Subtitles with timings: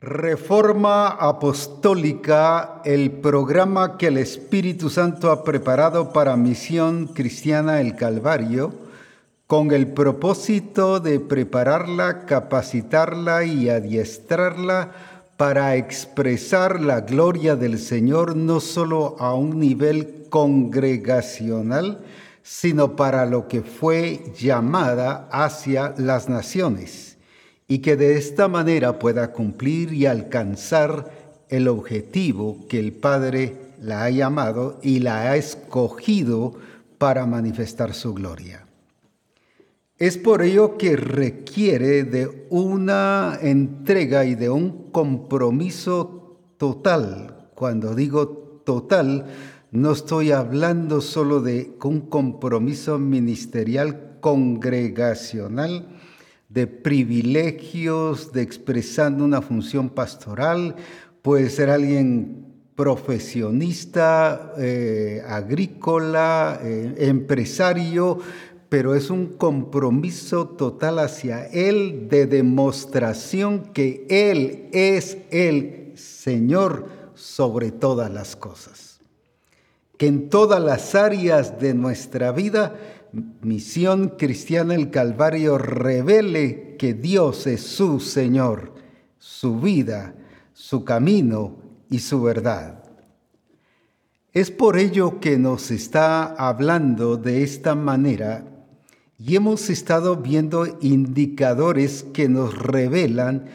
[0.00, 8.72] Reforma Apostólica, el programa que el Espíritu Santo ha preparado para Misión Cristiana el Calvario,
[9.48, 14.92] con el propósito de prepararla, capacitarla y adiestrarla
[15.36, 22.04] para expresar la gloria del Señor no solo a un nivel congregacional,
[22.44, 27.07] sino para lo que fue llamada hacia las naciones
[27.68, 31.10] y que de esta manera pueda cumplir y alcanzar
[31.50, 36.54] el objetivo que el Padre la ha llamado y la ha escogido
[36.96, 38.64] para manifestar su gloria.
[39.98, 47.48] Es por ello que requiere de una entrega y de un compromiso total.
[47.54, 48.28] Cuando digo
[48.64, 49.26] total,
[49.72, 55.97] no estoy hablando solo de un compromiso ministerial congregacional,
[56.48, 60.76] de privilegios, de expresando una función pastoral,
[61.22, 68.18] puede ser alguien profesionista, eh, agrícola, eh, empresario,
[68.68, 77.72] pero es un compromiso total hacia Él de demostración que Él es el Señor sobre
[77.72, 79.00] todas las cosas.
[79.96, 82.76] Que en todas las áreas de nuestra vida
[83.12, 88.74] Misión Cristiana el Calvario revele que Dios es su Señor,
[89.18, 90.14] su vida,
[90.52, 91.56] su camino
[91.90, 92.84] y su verdad.
[94.32, 98.44] Es por ello que nos está hablando de esta manera
[99.18, 103.46] y hemos estado viendo indicadores que nos revelan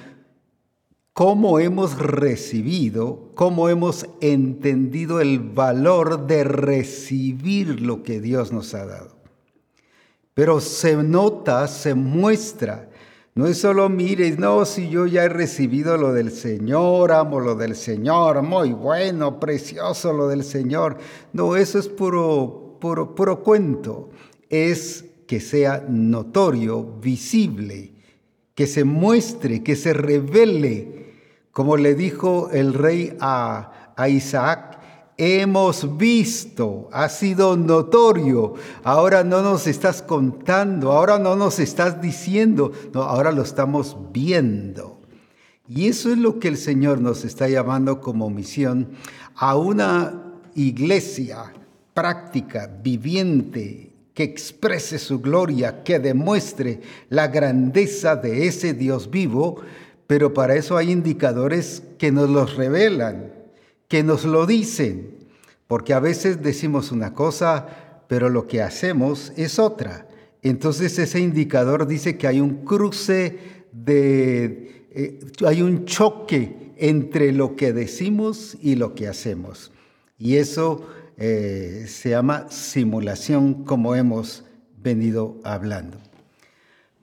[1.14, 8.86] cómo hemos recibido, cómo hemos entendido el valor de recibir lo que Dios nos ha
[8.86, 9.13] dado.
[10.34, 12.90] Pero se nota, se muestra.
[13.36, 17.56] No es solo mire, no, si yo ya he recibido lo del Señor, amo lo
[17.56, 20.98] del Señor, muy bueno, precioso lo del Señor.
[21.34, 24.12] No, eso es puro, puro, puro cuento.
[24.50, 27.94] Es que sea notorio, visible,
[28.54, 31.14] que se muestre, que se revele,
[31.52, 34.73] como le dijo el rey a, a Isaac,
[35.18, 38.56] hemos visto, ha sido notorio.
[38.84, 45.02] Ahora no nos estás contando, ahora no nos estás diciendo, no, ahora lo estamos viendo.
[45.68, 48.90] Y eso es lo que el Señor nos está llamando como misión
[49.36, 50.22] a una
[50.56, 51.54] iglesia
[51.94, 59.62] práctica, viviente, que exprese su gloria, que demuestre la grandeza de ese Dios vivo,
[60.06, 63.43] pero para eso hay indicadores que nos los revelan
[63.94, 65.20] que nos lo dicen,
[65.68, 67.68] porque a veces decimos una cosa,
[68.08, 70.08] pero lo que hacemos es otra.
[70.42, 73.38] Entonces ese indicador dice que hay un cruce
[73.72, 79.72] de, eh, hay un choque entre lo que decimos y lo que hacemos.
[80.18, 80.88] Y eso
[81.18, 84.44] eh, se llama simulación, como hemos
[84.76, 86.00] venido hablando.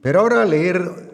[0.02, 1.09] Pero ahora leer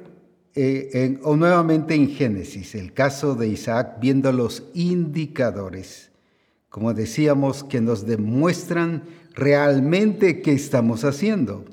[0.58, 6.10] eh, o nuevamente en Génesis, el caso de Isaac, viendo los indicadores,
[6.70, 9.02] como decíamos, que nos demuestran
[9.34, 11.66] realmente qué estamos haciendo,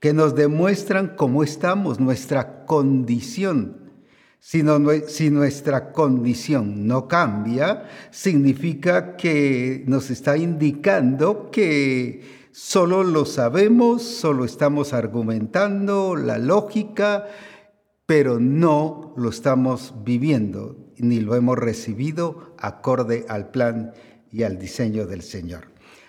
[0.00, 3.88] que nos demuestran cómo estamos, nuestra condición.
[4.38, 4.62] Si,
[5.08, 14.44] si nuestra condición no cambia, significa que nos está indicando que solo lo sabemos, solo
[14.44, 17.26] estamos argumentando la lógica,
[18.08, 23.92] pero no lo estamos viviendo ni lo hemos recibido acorde al plan
[24.32, 25.66] y al diseño del Señor.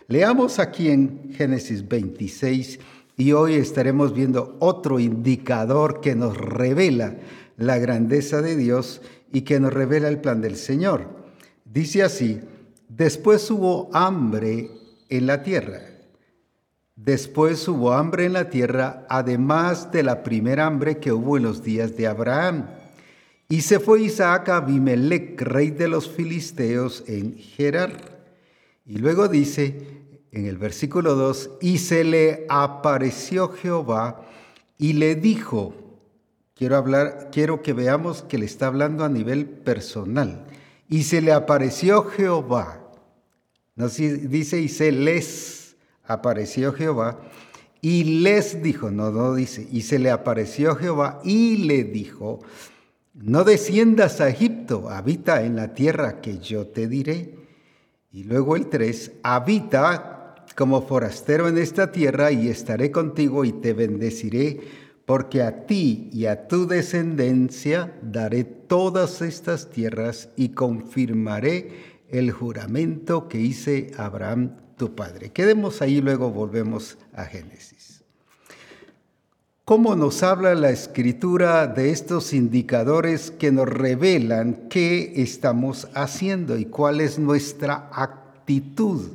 [0.08, 2.80] Leamos aquí en Génesis 26
[3.18, 7.18] y hoy estaremos viendo otro indicador que nos revela
[7.58, 9.02] la grandeza de Dios
[9.34, 11.06] y que nos revela el plan del Señor.
[11.66, 12.40] Dice así,
[12.88, 14.72] después hubo hambre
[15.10, 15.82] en la tierra
[17.06, 21.64] Después hubo hambre en la tierra, además de la primera hambre que hubo en los
[21.64, 22.68] días de Abraham.
[23.48, 28.20] Y se fue Isaac a Abimelech, rey de los filisteos, en Gerar.
[28.86, 29.88] Y luego dice
[30.34, 34.26] en el versículo 2, y se le apareció Jehová
[34.78, 35.74] y le dijo,
[36.54, 40.46] quiero hablar, quiero que veamos que le está hablando a nivel personal.
[40.90, 42.82] Y se le apareció Jehová.
[43.78, 45.59] Dice y se les
[46.10, 47.22] apareció Jehová
[47.82, 52.40] y les dijo, no, no dice, y se le apareció Jehová y le dijo,
[53.14, 57.36] no desciendas a Egipto, habita en la tierra que yo te diré.
[58.12, 63.74] Y luego el 3, habita como forastero en esta tierra y estaré contigo y te
[63.74, 64.60] bendeciré
[65.06, 73.28] porque a ti y a tu descendencia daré todas estas tierras y confirmaré el juramento
[73.28, 75.30] que hice a Abraham tu padre.
[75.30, 78.02] Quedemos ahí, luego volvemos a Génesis.
[79.66, 86.66] ¿Cómo nos habla la escritura de estos indicadores que nos revelan qué estamos haciendo y
[86.66, 89.12] cuál es nuestra actitud?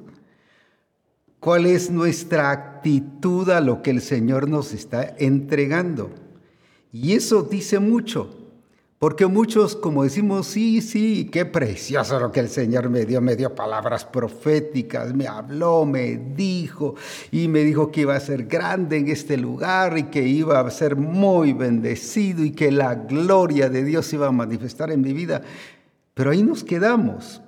[1.41, 6.11] ¿Cuál es nuestra actitud a lo que el Señor nos está entregando?
[6.93, 8.44] Y eso dice mucho.
[8.99, 13.37] Porque muchos, como decimos, sí, sí, qué precioso lo que el Señor me dio, me
[13.37, 16.95] dio palabras proféticas, me habló, me dijo,
[17.31, 20.71] y me dijo que iba a ser grande en este lugar y que iba a
[20.71, 25.43] ser muy bendecido y que la gloria de Dios iba a manifestar en mi vida.
[26.15, 27.43] Pero ahí nos quedamos.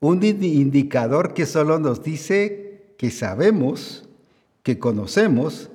[0.00, 4.06] Un indicador que solo nos dice que sabemos,
[4.62, 5.70] que conocemos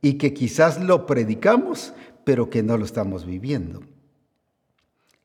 [0.00, 1.92] y que quizás lo predicamos,
[2.24, 3.82] pero que no lo estamos viviendo.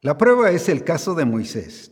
[0.02, 1.92] La prueba es el caso de Moisés.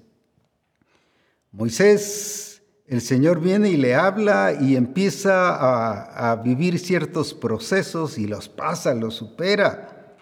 [1.51, 8.47] Moisés, el Señor viene y le habla y empieza a, vivir ciertos procesos y los
[8.47, 10.15] pasa, los supera.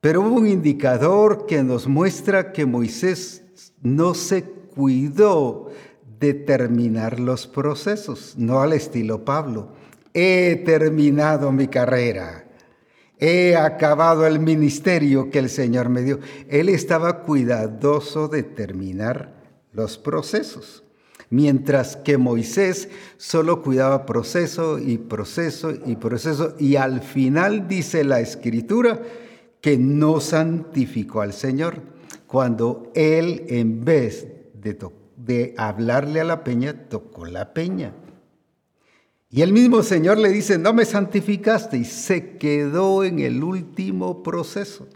[0.00, 3.42] Pero hubo un indicador que nos muestra que Moisés
[3.82, 5.70] no se cuidó
[6.18, 9.72] de terminar los procesos, no al estilo Pablo.
[10.14, 12.45] He terminado mi carrera
[13.18, 16.20] he acabado el ministerio que el Señor me dio.
[16.48, 19.34] Él estaba cuidadoso de terminar
[19.72, 20.84] los procesos,
[21.30, 28.20] mientras que Moisés solo cuidaba proceso y proceso y proceso, y al final dice la
[28.20, 29.02] escritura
[29.60, 31.80] que no santificó al Señor,
[32.26, 34.78] cuando él en vez de,
[35.16, 37.92] de hablarle a la peña, tocó la peña.
[39.30, 44.22] Y el mismo Señor le dice, no me santificaste y se quedó en el último
[44.22, 44.86] proceso.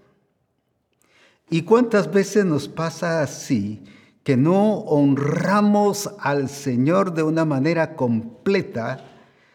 [1.50, 3.82] ¿Y cuántas veces nos pasa así
[4.22, 9.04] que no honramos al Señor de una manera completa,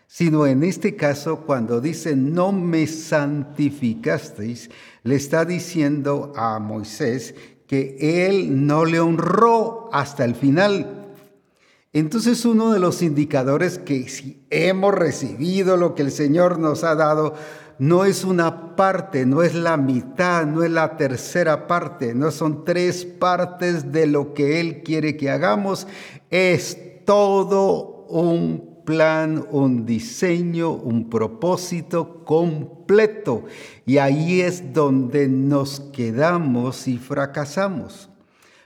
[0.07, 4.69] sino en este caso cuando dice, no me santificasteis,
[5.03, 7.35] le está diciendo a Moisés
[7.67, 11.04] que él no le honró hasta el final
[11.99, 16.93] entonces uno de los indicadores que si hemos recibido lo que el Señor nos ha
[16.95, 17.35] dado,
[17.79, 22.65] no es una parte, no es la mitad, no es la tercera parte, no son
[22.65, 25.87] tres partes de lo que Él quiere que hagamos,
[26.29, 33.45] es todo un plan, un diseño, un propósito completo.
[33.85, 38.09] Y ahí es donde nos quedamos y fracasamos.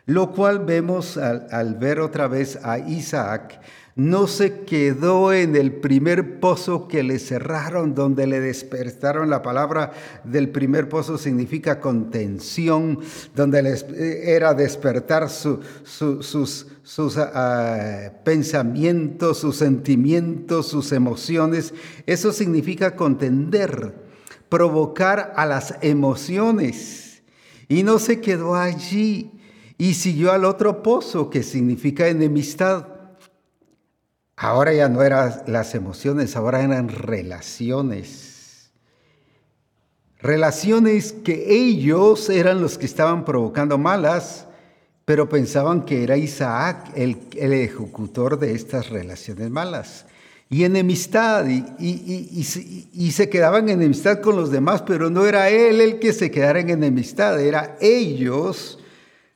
[0.10, 3.62] Lo cual vemos al, ver otra vez a Isaac,
[3.96, 9.30] no se quedó en el primer pozo que le cerraron, donde le despertaron.
[9.30, 9.92] La palabra
[10.24, 13.02] del primer pozo significa contención,
[13.36, 21.72] donde eh, era despertar sus, sus ah, pensamientos, sus sentimientos, sus emociones.
[22.08, 23.94] Eso significa contender,
[24.50, 27.22] provocar a las emociones.
[27.68, 29.34] Y no se quedó allí
[29.80, 32.86] y siguió al otro pozo, que significa enemistad.
[34.36, 38.72] Ahora ya no eran las emociones, ahora eran relaciones.
[40.20, 44.48] Relaciones que ellos eran los que estaban provocando malas,
[45.06, 50.06] pero pensaban que era Isaac el, ejecutor de estas relaciones malas.
[50.50, 52.44] Y enemistad, y,
[53.14, 56.60] se quedaban en enemistad con los demás, pero no era él el que se quedara
[56.60, 58.80] en enemistad, era ellos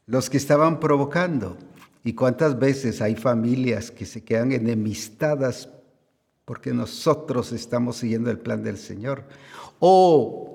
[0.06, 1.58] los que estaban provocando.
[2.04, 5.70] ¿Y cuántas veces hay familias que se quedan enemistadas
[6.46, 9.24] porque nosotros estamos siguiendo el plan del Señor?
[9.80, 10.54] O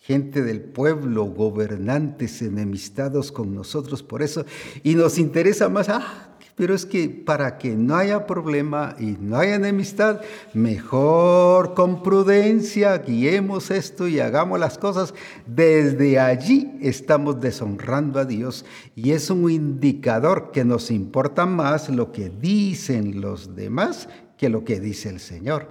[0.00, 4.44] gente del pueblo, gobernantes enemistados con nosotros por eso.
[4.82, 6.29] Y nos interesa más, ah,
[6.60, 10.20] pero es que para que no haya problema y no haya enemistad,
[10.52, 15.14] mejor con prudencia guiemos esto y hagamos las cosas.
[15.46, 22.12] Desde allí estamos deshonrando a Dios y es un indicador que nos importa más lo
[22.12, 25.66] que dicen los demás que lo que dice el Señor.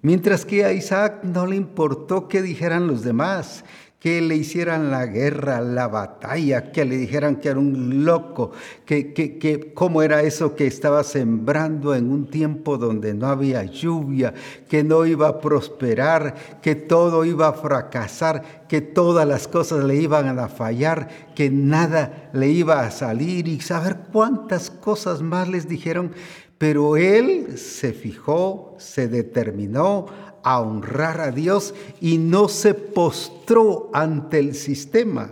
[0.00, 3.62] Mientras que a Isaac no le importó qué dijeran los demás
[4.04, 8.50] que le hicieran la guerra, la batalla, que le dijeran que era un loco,
[8.84, 13.64] que, que, que cómo era eso que estaba sembrando en un tiempo donde no había
[13.64, 14.34] lluvia,
[14.68, 19.96] que no iba a prosperar, que todo iba a fracasar, que todas las cosas le
[19.96, 25.66] iban a fallar, que nada le iba a salir y saber cuántas cosas más les
[25.66, 26.12] dijeron.
[26.58, 30.06] Pero él se fijó, se determinó
[30.44, 35.30] a honrar a Dios y no se postró ante el sistema.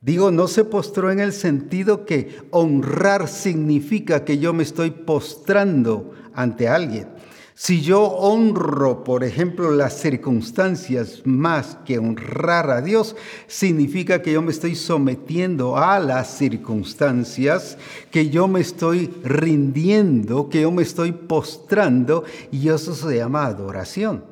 [0.00, 6.12] Digo, no se postró en el sentido que honrar significa que yo me estoy postrando
[6.34, 7.08] ante alguien.
[7.54, 13.14] Si yo honro, por ejemplo, las circunstancias más que honrar a Dios,
[13.46, 17.76] significa que yo me estoy sometiendo a las circunstancias,
[18.10, 24.24] que yo me estoy rindiendo, que yo me estoy postrando, y eso se llama adoración.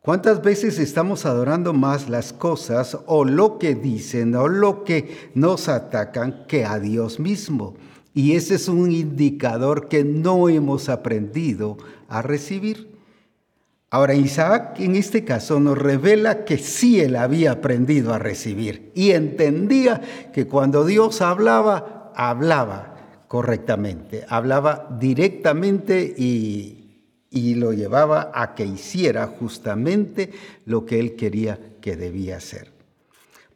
[0.00, 5.68] ¿Cuántas veces estamos adorando más las cosas o lo que dicen o lo que nos
[5.68, 7.74] atacan que a Dios mismo?
[8.18, 12.88] Y ese es un indicador que no hemos aprendido a recibir.
[13.90, 19.12] Ahora, Isaac en este caso nos revela que sí él había aprendido a recibir y
[19.12, 28.66] entendía que cuando Dios hablaba, hablaba correctamente, hablaba directamente y, y lo llevaba a que
[28.66, 30.32] hiciera justamente
[30.64, 32.72] lo que él quería que debía hacer.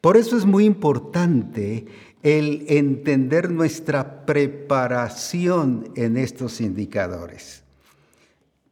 [0.00, 1.86] Por eso es muy importante
[2.22, 7.62] el entender nuestra preparación en estos indicadores.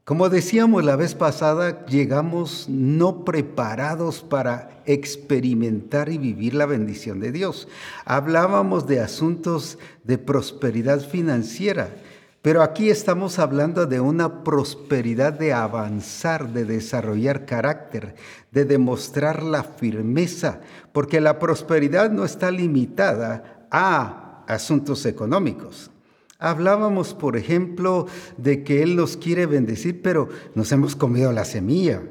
[0.05, 7.31] Como decíamos la vez pasada, llegamos no preparados para experimentar y vivir la bendición de
[7.31, 7.69] Dios.
[8.05, 11.95] Hablábamos de asuntos de prosperidad financiera,
[12.43, 18.15] pero aquí estamos hablando de una prosperidad de avanzar, de desarrollar carácter,
[18.51, 20.61] de demostrar la firmeza,
[20.93, 25.91] porque la prosperidad no está limitada a asuntos económicos.
[26.39, 28.07] Hablábamos, por ejemplo,
[28.39, 32.03] de que Él nos quiere bendecir, pero nos hemos comido la semilla.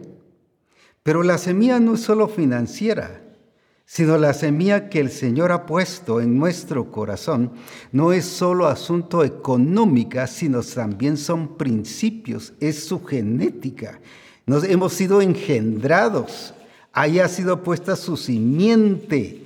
[1.01, 3.28] Pero la semilla no es solo financiera
[3.91, 7.53] sino la semilla que el Señor ha puesto en nuestro corazón
[7.91, 13.99] no es solo asunto económica, sino también son principios, es su genética.
[14.45, 16.53] Nos hemos sido engendrados,
[16.93, 19.41] ahí ha sido puesta su simiente.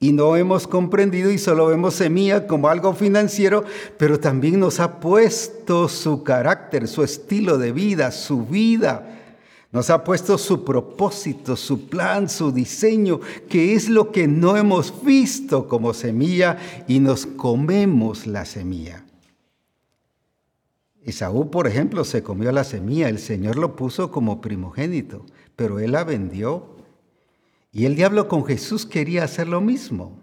[0.00, 3.62] Y no hemos comprendido y solo vemos semilla como algo financiero,
[3.98, 9.15] pero también nos ha puesto su carácter, su estilo de vida, su vida
[9.76, 15.04] nos ha puesto su propósito, su plan, su diseño, que es lo que no hemos
[15.04, 16.56] visto como semilla
[16.88, 19.04] y nos comemos la semilla.
[21.02, 25.92] Esaú, por ejemplo, se comió la semilla, el Señor lo puso como primogénito, pero él
[25.92, 26.74] la vendió.
[27.70, 30.22] Y el diablo con Jesús quería hacer lo mismo.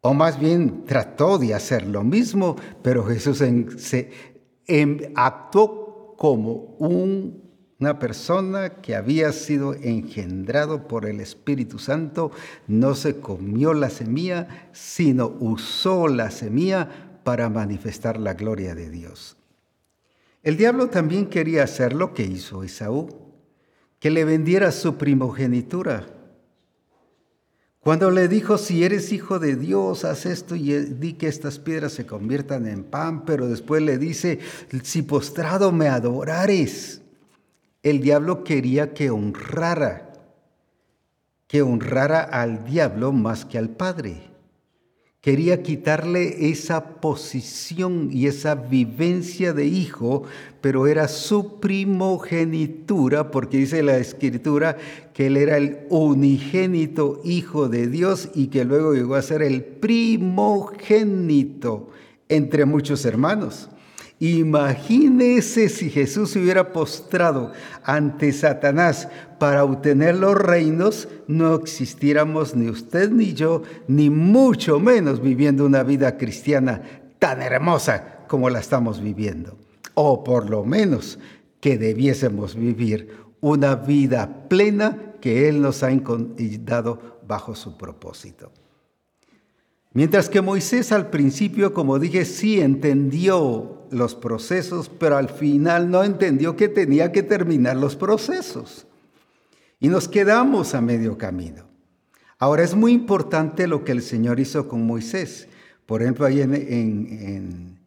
[0.00, 3.42] O más bien trató de hacer lo mismo, pero Jesús
[3.78, 4.12] se,
[5.16, 7.45] actuó como un
[7.78, 12.30] una persona que había sido engendrado por el Espíritu Santo
[12.66, 19.36] no se comió la semilla, sino usó la semilla para manifestar la gloria de Dios.
[20.42, 23.08] El diablo también quería hacer lo que hizo Esaú,
[23.98, 26.06] que le vendiera su primogenitura.
[27.80, 31.92] Cuando le dijo, si eres hijo de Dios, haz esto y di que estas piedras
[31.92, 34.38] se conviertan en pan, pero después le dice,
[34.82, 37.02] si postrado me adorares,
[37.90, 40.12] el diablo quería que honrara,
[41.46, 44.22] que honrara al diablo más que al Padre.
[45.20, 50.24] Quería quitarle esa posición y esa vivencia de hijo,
[50.60, 54.76] pero era su primogenitura, porque dice la escritura
[55.14, 59.62] que él era el unigénito hijo de Dios y que luego llegó a ser el
[59.62, 60.30] primogénito
[62.28, 63.68] entre muchos hermanos.
[64.18, 67.52] Imagínese si Jesús se hubiera postrado
[67.84, 69.08] ante Satanás
[69.38, 75.82] para obtener los reinos, no existiéramos ni usted ni yo, ni mucho menos viviendo una
[75.82, 76.80] vida cristiana
[77.18, 79.58] tan hermosa como la estamos viviendo.
[79.92, 81.18] O por lo menos
[81.60, 85.90] que debiésemos vivir una vida plena que Él nos ha
[86.60, 88.50] dado bajo su propósito.
[89.92, 96.04] Mientras que Moisés al principio, como dije, sí entendió los procesos, pero al final no
[96.04, 98.86] entendió que tenía que terminar los procesos.
[99.80, 101.64] Y nos quedamos a medio camino.
[102.38, 105.48] Ahora es muy importante lo que el Señor hizo con Moisés.
[105.86, 107.78] Por ejemplo, ahí en,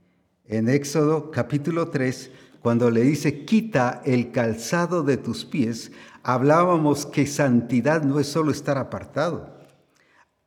[0.46, 5.92] en Éxodo capítulo 3, cuando le dice, quita el calzado de tus pies,
[6.24, 9.59] hablábamos que santidad no es solo estar apartado.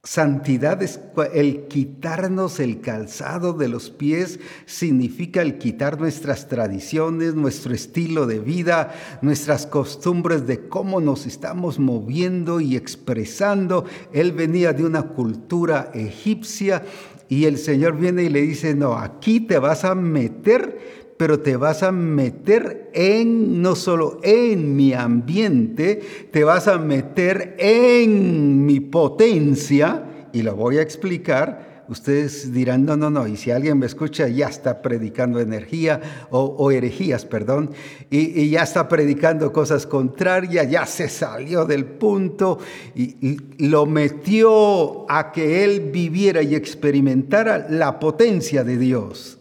[0.04, 0.99] Santidad es
[1.32, 8.40] el quitarnos el calzado de los pies, significa el quitar nuestras tradiciones, nuestro estilo de
[8.40, 8.92] vida,
[9.23, 13.85] nuestras costumbres de cómo nos estamos moviendo y expresando.
[14.12, 16.82] Él venía de una cultura egipcia
[17.28, 21.56] y el Señor viene y le dice, no, aquí te vas a meter pero te
[21.56, 26.02] vas a meter en, no solo en mi ambiente,
[26.32, 30.02] te vas a meter en mi potencia,
[30.32, 34.26] y lo voy a explicar, ustedes dirán, no, no, no, y si alguien me escucha,
[34.26, 36.00] ya está predicando energía
[36.30, 37.70] o, herejías, perdón,
[38.10, 42.58] y, ya está predicando cosas contrarias, ya se salió del punto
[42.96, 49.38] y, lo metió a que él viviera y experimentara la potencia de Dios.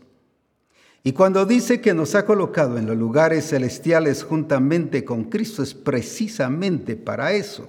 [1.04, 5.74] Y cuando dice que nos ha colocado en los lugares celestiales juntamente con Cristo, es
[5.74, 7.68] precisamente para eso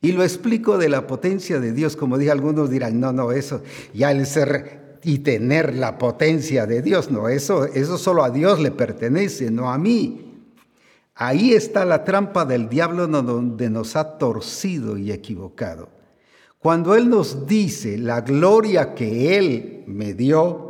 [0.00, 3.62] y lo explico de la potencia de Dios, como dije, algunos dirán, no, no, eso,
[3.94, 8.60] ya el ser y tener la potencia de Dios, no, eso, eso solo a Dios
[8.60, 10.22] le pertenece, no a mí.
[11.14, 15.88] Ahí está la trampa del diablo donde nos ha torcido y equivocado.
[16.58, 20.65] Cuando Él nos dice la gloria que Él me dio,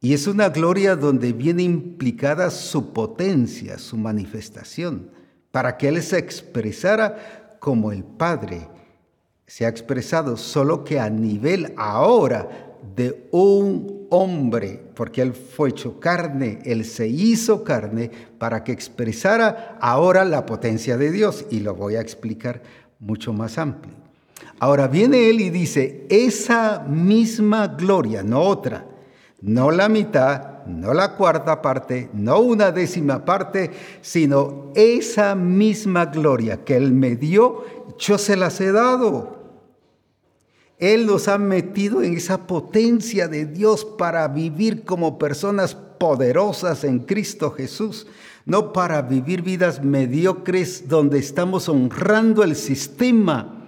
[0.00, 5.10] y es una gloria donde viene implicada su potencia, su manifestación
[5.50, 8.68] para que Él se expresara como el Padre
[9.50, 15.98] se ha expresado, solo que a nivel ahora de un hombre, porque Él fue hecho
[15.98, 21.74] carne, Él se hizo carne para que expresara ahora la potencia de Dios, y lo
[21.74, 22.62] voy a explicar
[23.00, 23.92] mucho más amplio.
[24.60, 28.86] Ahora viene Él y dice, esa misma gloria, no otra,
[29.42, 33.70] no la mitad, no la cuarta parte, no una décima parte,
[34.02, 37.64] sino esa misma gloria que Él me dio,
[37.98, 39.38] yo se las he dado.
[40.78, 47.00] Él nos ha metido en esa potencia de Dios para vivir como personas poderosas en
[47.00, 48.06] Cristo Jesús,
[48.46, 53.59] no para vivir vidas mediocres donde estamos honrando el sistema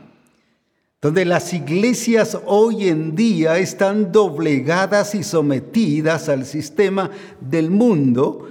[1.02, 8.48] donde las iglesias hoy en día están doblegadas y sometidas al sistema del mundo,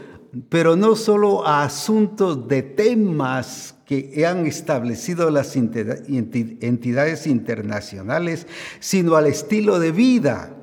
[0.50, 8.48] pero no solo a asuntos de temas que han establecido las entidades internacionales,
[8.82, 10.54] sino al estilo de vida.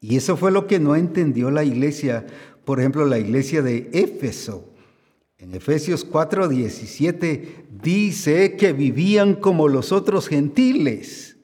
[0.00, 2.26] Y eso fue lo que no entendió la iglesia,
[2.66, 4.74] por ejemplo, la iglesia de Éfeso.
[5.38, 11.36] En Efesios 4:17 dice que vivían como los otros gentiles.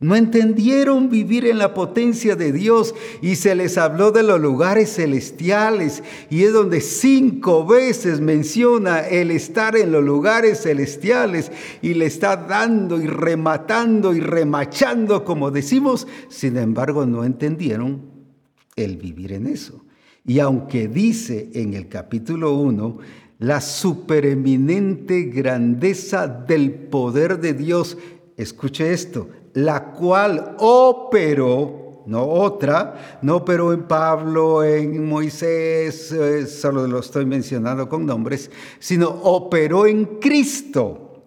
[0.00, 4.96] No entendieron vivir en la potencia de Dios y se les habló de los lugares
[4.96, 12.06] celestiales y es donde cinco veces menciona el estar en los lugares celestiales y le
[12.06, 18.02] está dando y rematando y remachando como decimos, sin embargo no entendieron
[18.76, 19.86] el vivir en eso.
[20.26, 22.98] Y aunque dice en el capítulo 1
[23.38, 27.96] la supereminente grandeza del poder de Dios,
[28.36, 36.86] escuche esto, la cual operó, no otra, no operó en Pablo, en Moisés, eh, solo
[36.86, 41.22] lo estoy mencionando con nombres, sino operó en Cristo.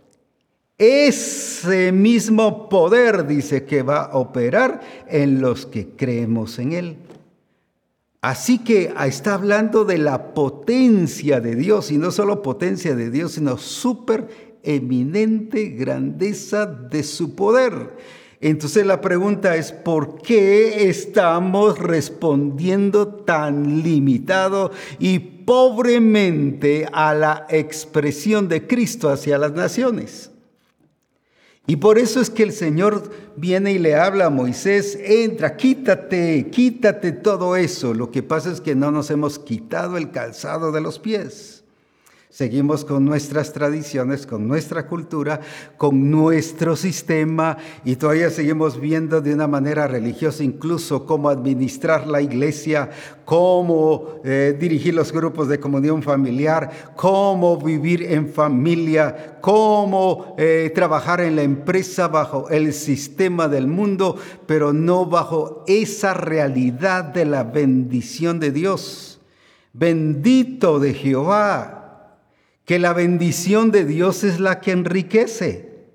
[0.78, 6.98] Ese mismo poder dice que va a operar en los que creemos en Él.
[8.21, 13.34] Así que está hablando de la potencia de Dios, y no solo potencia de Dios,
[13.34, 17.95] sino súper eminente grandeza de su poder.
[18.39, 28.47] Entonces la pregunta es, ¿por qué estamos respondiendo tan limitado y pobremente a la expresión
[28.47, 30.32] de Cristo hacia las naciones?
[31.69, 36.49] Y por eso es que el Señor viene y le habla a Moisés, entra, quítate,
[36.49, 37.93] quítate todo eso.
[37.93, 41.57] Lo que pasa es que no nos hemos quitado el calzado de los pies.
[42.38, 45.41] Seguimos con nuestras tradiciones, con nuestra cultura,
[45.76, 52.21] con nuestro sistema y todavía seguimos viendo de una manera religiosa incluso cómo administrar la
[52.21, 52.91] iglesia,
[53.26, 61.21] cómo eh, dirigir los grupos de comunión familiar, cómo vivir en familia, cómo eh, trabajar
[61.21, 67.43] en la empresa bajo el sistema del mundo, pero no bajo esa realidad de la
[67.43, 69.19] bendición de Dios.
[69.73, 71.76] Bendito de Jehová
[72.67, 75.88] que la bendición de Dios es la que enriquece.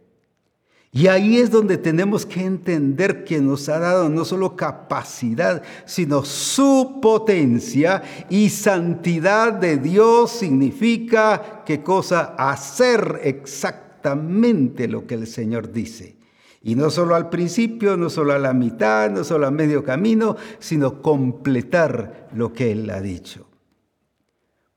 [0.90, 6.24] Y ahí es donde tenemos que entender que nos ha dado no solo capacidad, sino
[6.24, 15.72] su potencia y santidad de Dios significa qué cosa hacer exactamente lo que el Señor
[15.72, 16.16] dice.
[16.62, 20.36] Y no solo al principio, no solo a la mitad, no solo a medio camino,
[20.58, 23.51] sino completar lo que Él ha dicho.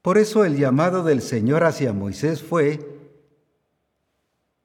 [0.06, 2.80] Por eso el llamado del Señor hacia Moisés fue,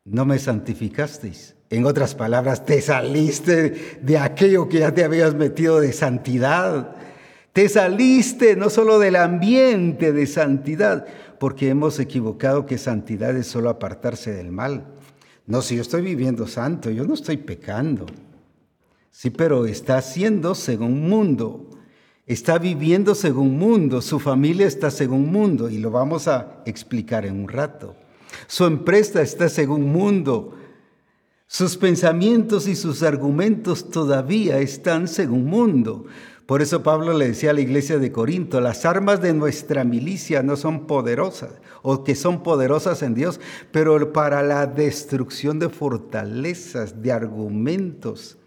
[0.04, 1.56] no me santificasteis.
[1.70, 6.94] En otras palabras, te saliste de aquello que ya te habías metido de santidad.
[7.54, 11.06] Te saliste no solo del ambiente de santidad,
[11.38, 14.88] porque hemos equivocado que santidad es solo apartarse del mal.
[15.46, 18.04] No, si yo estoy viviendo santo, yo no estoy pecando.
[19.10, 21.69] Sí, pero está haciendo según mundo.
[22.30, 24.00] Está viviendo según mundo.
[24.00, 25.68] Su familia está según mundo.
[25.68, 27.96] Y lo vamos a explicar en un rato.
[28.46, 30.54] Su empresa está según mundo.
[31.48, 36.04] Sus pensamientos y sus argumentos todavía están según mundo.
[36.46, 40.44] Por eso Pablo le decía a la iglesia de Corinto, las armas de nuestra milicia
[40.44, 43.40] no son poderosas, o que son poderosas en Dios,
[43.72, 48.39] pero para la destrucción de fortalezas, de argumentos,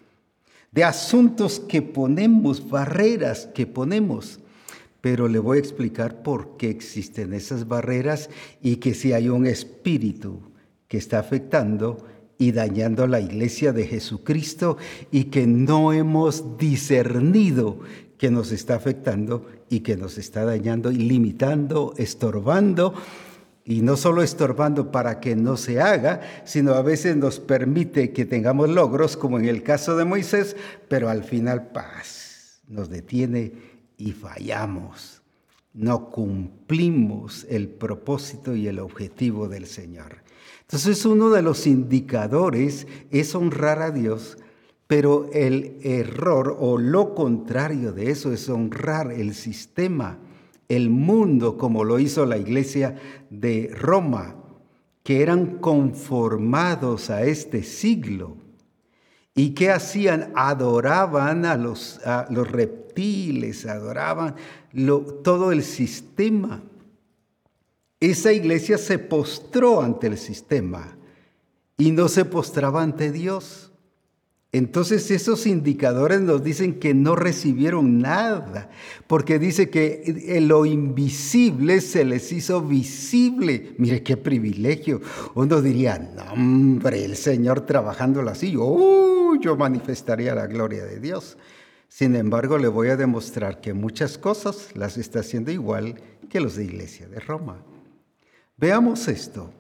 [0.74, 4.40] de asuntos que ponemos, barreras que ponemos.
[5.02, 8.30] Pero le voy a explicar por qué existen esas barreras
[8.62, 10.42] y que si hay un espíritu
[10.88, 12.06] que está afectando
[12.38, 14.78] y dañando la iglesia de Jesucristo
[15.12, 17.80] y que no hemos discernido
[18.18, 22.94] que nos está afectando y que nos está dañando y limitando, estorbando
[23.66, 28.26] y no solo estorbando para que no se haga, sino a veces nos permite que
[28.26, 30.56] tengamos logros, como en el caso de Moisés,
[30.90, 33.54] pero al final paz, nos detiene
[33.98, 35.22] y fallamos.
[35.74, 40.18] No cumplimos el propósito y el objetivo del Señor.
[40.62, 44.38] Entonces uno de los indicadores es honrar a Dios,
[44.88, 50.20] pero el error o lo contrario de eso es honrar el sistema
[50.70, 52.96] el mundo como lo hizo la iglesia
[53.30, 54.36] de Roma,
[55.04, 58.38] que eran conformados a este siglo.
[59.36, 60.32] ¿Y qué hacían?
[60.36, 62.00] Adoraban a los,
[62.30, 64.36] los reptiles, adoraban
[65.24, 66.62] todo el sistema.
[68.00, 70.98] Esa iglesia se postró ante el sistema
[71.78, 73.73] y no se postraba ante Dios.
[74.54, 78.70] Entonces esos indicadores nos dicen que no recibieron nada,
[79.08, 83.74] porque dice que lo invisible se les hizo visible.
[83.80, 85.02] Mire qué privilegio.
[85.34, 91.36] Uno diría, no, hombre, el Señor trabajándolo así, oh, yo manifestaría la gloria de Dios.
[91.88, 95.96] Sin embargo, le voy a demostrar que muchas cosas las está haciendo igual
[96.30, 97.64] que los de Iglesia de Roma.
[98.58, 99.52] Veamos esto.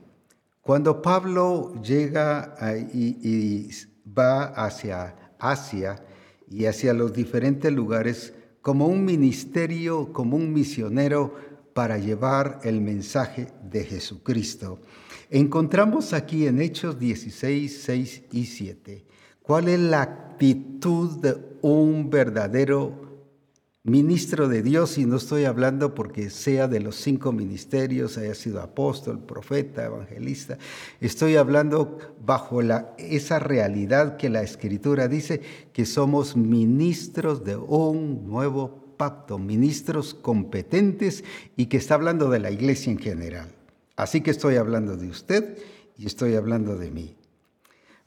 [0.61, 2.55] Cuando Pablo llega
[2.93, 3.71] y
[4.05, 6.03] va hacia Asia
[6.49, 11.35] y hacia los diferentes lugares como un ministerio, como un misionero
[11.73, 14.79] para llevar el mensaje de Jesucristo.
[15.29, 19.05] Encontramos aquí en Hechos 16, 6 y 7
[19.43, 23.02] cuál es la actitud de un verdadero
[23.85, 28.61] ministro de Dios, y no estoy hablando porque sea de los cinco ministerios, haya sido
[28.61, 30.57] apóstol, profeta, evangelista,
[31.01, 32.61] estoy hablando bajo
[32.97, 35.41] esa realidad que la escritura dice
[35.73, 41.25] que somos ministros de un nuevo pacto, ministros competentes
[41.57, 43.49] y que está hablando de la iglesia en general.
[43.97, 45.57] Así que estoy hablando de usted
[45.97, 47.15] y estoy hablando de mí.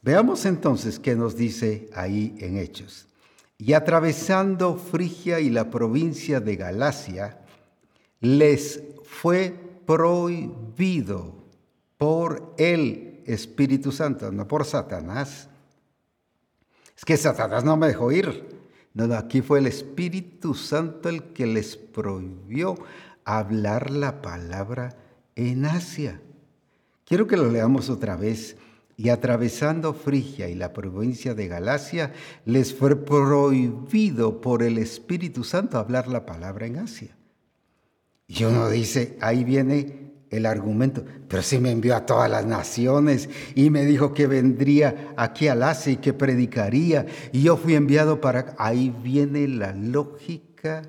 [0.00, 3.06] Veamos entonces qué nos dice ahí en Hechos
[3.58, 7.38] y atravesando Frigia y la provincia de Galacia,
[8.20, 9.54] les fue
[9.86, 11.34] prohibido
[11.96, 15.48] por el Espíritu Santo, no por Satanás.
[16.96, 18.56] Es que Satanás no me dejó ir.
[18.94, 22.76] No, aquí fue el Espíritu Santo el que les prohibió
[23.24, 24.96] hablar la palabra
[25.34, 26.20] en Asia.
[27.04, 28.56] Quiero que lo leamos otra vez
[28.96, 32.12] y atravesando Frigia y la provincia de Galacia,
[32.44, 37.16] les fue prohibido por el Espíritu Santo hablar la palabra en Asia.
[38.26, 43.28] Y uno dice, ahí viene el argumento, pero si me envió a todas las naciones
[43.54, 48.20] y me dijo que vendría aquí al Asia y que predicaría, y yo fui enviado
[48.20, 48.54] para...
[48.58, 50.82] Ahí viene la lógica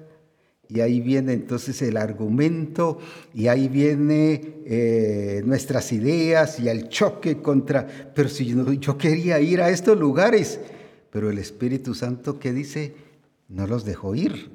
[0.70, 3.00] y ahí viene entonces el argumento
[3.34, 9.40] y ahí viene eh, nuestras ideas y el choque contra, pero si yo, yo quería
[9.40, 10.60] ir a estos lugares,
[11.10, 12.96] pero el Espíritu Santo que dice,
[13.48, 14.52] no los dejó ir.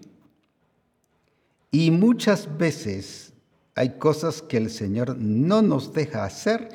[1.71, 3.33] Y muchas veces
[3.75, 6.69] hay cosas que el Señor no nos deja hacer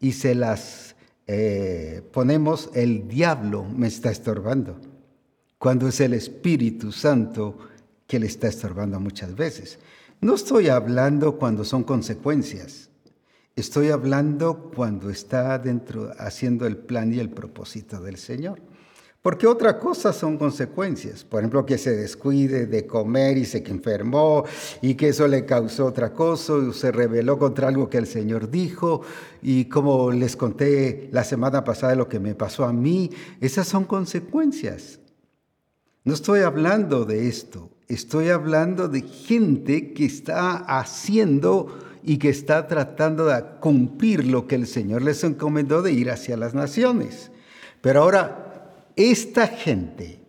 [0.00, 0.94] y se las
[1.26, 4.78] eh, ponemos, el diablo me está estorbando,
[5.58, 7.58] cuando es el Espíritu Santo
[8.06, 9.78] que le está estorbando muchas veces.
[10.20, 12.90] No estoy hablando cuando son consecuencias.
[13.56, 18.60] Estoy hablando cuando está dentro haciendo el plan y el propósito del Señor.
[19.24, 21.24] Porque otra cosa son consecuencias.
[21.24, 24.44] Por ejemplo, que se descuide de comer y se enfermó
[24.82, 29.00] y que eso le causó otra cosa, se rebeló contra algo que el Señor dijo.
[29.40, 33.84] Y como les conté la semana pasada lo que me pasó a mí, esas son
[33.84, 35.00] consecuencias.
[36.04, 37.70] No estoy hablando de esto.
[37.88, 44.54] Estoy hablando de gente que está haciendo y que está tratando de cumplir lo que
[44.54, 47.30] el Señor les encomendó de ir hacia las naciones.
[47.80, 50.23] Pero ahora, esta gente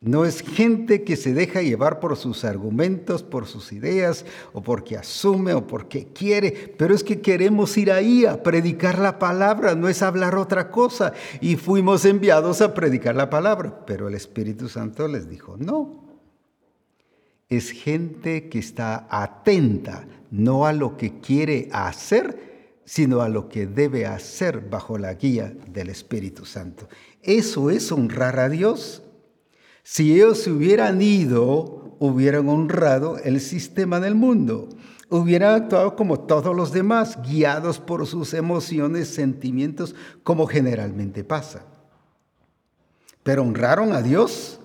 [0.00, 4.96] no es gente que se deja llevar por sus argumentos, por sus ideas, o porque
[4.96, 9.88] asume, o porque quiere, pero es que queremos ir ahí a predicar la palabra, no
[9.88, 11.14] es hablar otra cosa.
[11.40, 16.06] Y fuimos enviados a predicar la palabra, pero el Espíritu Santo les dijo, no.
[17.48, 23.66] Es gente que está atenta, no a lo que quiere hacer, sino a lo que
[23.66, 26.88] debe hacer bajo la guía del Espíritu Santo.
[27.22, 29.02] Eso es honrar a Dios.
[29.90, 34.68] Si ellos se hubieran ido, hubieran honrado el sistema del mundo.
[35.08, 41.64] Hubieran actuado como todos los demás, guiados por sus emociones, sentimientos, como generalmente pasa.
[43.22, 44.60] Pero honraron a Dios.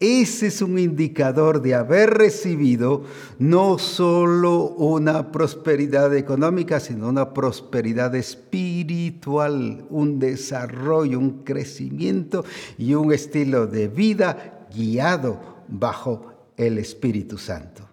[0.00, 3.04] Ese es un indicador de haber recibido
[3.38, 12.44] no solo una prosperidad económica, sino una prosperidad espiritual, un desarrollo, un crecimiento
[12.76, 17.88] y un estilo de vida guiado bajo el Espíritu Santo.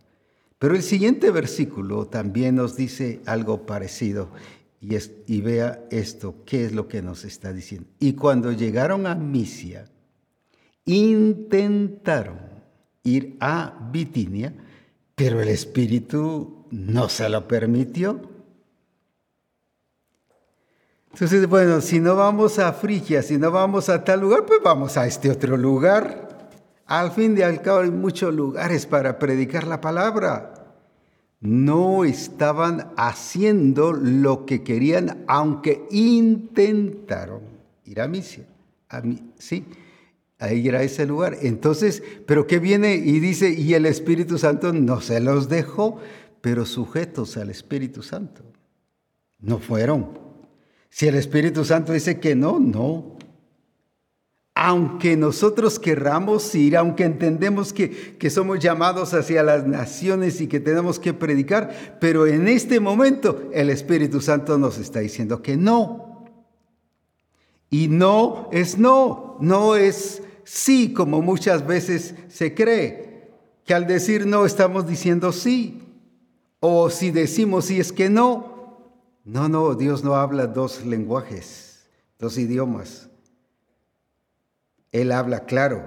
[0.60, 4.30] Pero el siguiente versículo también nos dice algo parecido.
[4.80, 4.96] Y,
[5.28, 7.88] y, vea esto, qué es lo que nos está diciendo.
[8.00, 9.86] Y cuando llegaron a Misia,
[10.86, 12.39] intentaron
[13.04, 14.54] ir a Bitinia,
[15.15, 18.22] pero el Espíritu no se lo permitió.
[21.13, 24.98] Entonces, bueno, si no vamos a Frigia, si no vamos a tal lugar, pues vamos
[24.98, 26.31] a este otro lugar.
[26.91, 30.75] Al fin y al cabo hay muchos lugares para predicar la palabra.
[31.39, 37.43] No estaban haciendo lo que querían, aunque intentaron
[37.86, 38.43] ir a misia.
[38.89, 39.01] A
[39.38, 39.63] sí,
[40.38, 41.38] a ir a ese lugar.
[41.43, 42.95] Entonces, pero ¿qué viene?
[42.95, 45.97] Y dice, y el Espíritu Santo no se los dejó,
[46.41, 48.41] pero sujetos al Espíritu Santo.
[49.39, 50.19] No fueron.
[50.89, 53.17] Si el Espíritu Santo dice que no, no
[54.63, 60.60] aunque nosotros querramos ir, aunque entendemos que, que, somos llamados hacia las naciones y que
[60.60, 66.28] tenemos que predicar, pero en este momento el Espíritu Santo nos está diciendo que no.
[67.71, 73.32] Y no es no, no es sí, como muchas veces se cree,
[73.65, 75.82] que al decir no estamos diciendo sí,
[76.60, 78.91] o si decimos sí es que no.
[79.26, 81.82] No, no, Dios no habla dos lenguajes,
[82.19, 83.11] dos idiomas.
[84.91, 85.84] Él habla claro.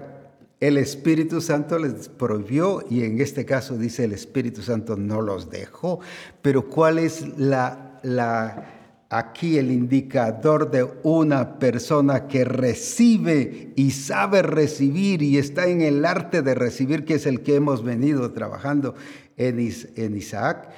[0.60, 5.50] El Espíritu Santo les prohibió y en este caso dice el Espíritu Santo no los
[5.50, 6.00] dejó.
[6.40, 14.42] Pero ¿cuál es la, la, aquí el indicador de una persona que recibe y sabe
[14.42, 18.94] recibir y está en el arte de recibir, que es el que hemos venido trabajando
[19.36, 19.58] en,
[19.96, 20.70] en Isaac?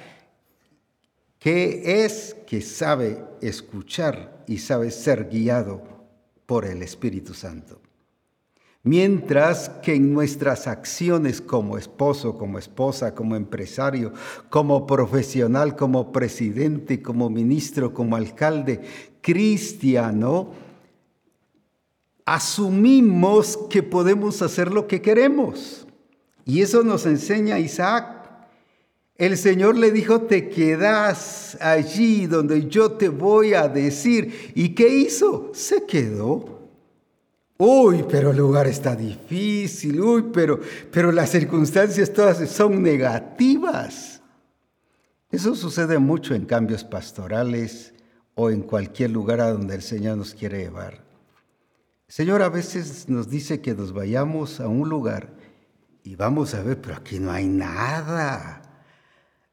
[1.39, 5.81] que es que sabe escuchar y sabe ser guiado
[6.45, 7.79] por el Espíritu Santo.
[8.87, 14.13] Mientras que en nuestras acciones como esposo, como esposa, como empresario,
[14.49, 18.79] como profesional, como presidente, como ministro, como alcalde,
[19.19, 20.53] cristiano,
[22.23, 25.85] asumimos que podemos hacer lo que queremos.
[26.45, 28.47] Y eso nos enseña Isaac.
[29.17, 34.53] El Señor le dijo, te quedas allí donde yo te voy a decir.
[34.55, 35.51] ¿Y qué hizo?
[35.53, 36.56] Se quedó.
[37.57, 40.59] Uy, pero el lugar está difícil, uy, pero,
[40.91, 44.21] pero las circunstancias todas son negativas.
[45.31, 47.93] Eso sucede mucho en cambios pastorales
[48.35, 51.03] o en cualquier lugar a donde el Señor nos quiere llevar.
[52.07, 55.33] El Señor a veces nos dice que nos vayamos a un lugar
[56.03, 58.61] y vamos a ver, pero aquí no hay nada.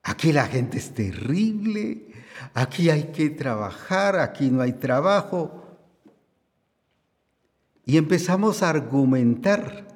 [0.03, 2.13] Aquí la gente es terrible,
[2.53, 5.64] aquí hay que trabajar, aquí no hay trabajo.
[7.87, 9.87] Y empezamos a argumentar.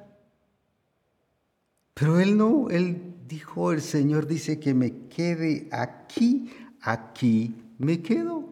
[1.93, 8.47] Pero él no, él dijo, el Señor dice que me quede aquí, aquí me quedo.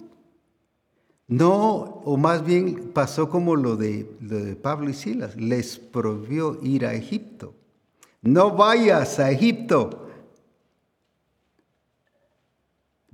[1.27, 6.57] No, o más bien pasó como lo de, lo de Pablo y Silas, les prohibió
[6.63, 7.53] ir a Egipto.
[8.21, 10.06] No vayas a Egipto.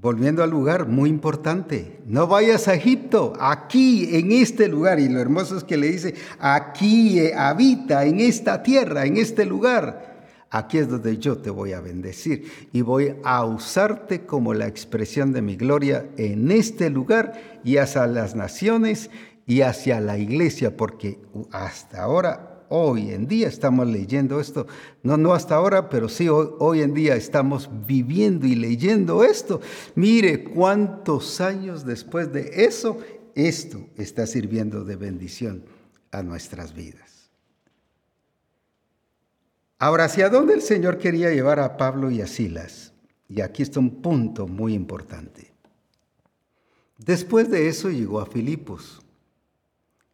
[0.03, 4.99] Volviendo al lugar, muy importante, no vayas a Egipto, aquí, en este lugar.
[4.99, 10.27] Y lo hermoso es que le dice, aquí habita, en esta tierra, en este lugar.
[10.49, 15.31] Aquí es donde yo te voy a bendecir y voy a usarte como la expresión
[15.31, 19.09] de mi gloria en este lugar y hacia las naciones
[19.47, 21.17] y hacia la iglesia, porque
[21.49, 24.65] hasta ahora hoy en día estamos leyendo esto.
[25.03, 29.61] No, no hasta ahora, pero sí hoy, hoy en día estamos viviendo y leyendo esto.
[29.93, 32.97] Mire cuántos años después de eso,
[33.35, 35.65] esto está sirviendo de bendición
[36.11, 37.29] a nuestras vidas.
[39.77, 42.93] Ahora, ¿hacia dónde el Señor quería llevar a Pablo y a Silas?
[43.29, 45.53] Y aquí está un punto muy importante.
[46.97, 49.02] Después de eso llegó a Filipos.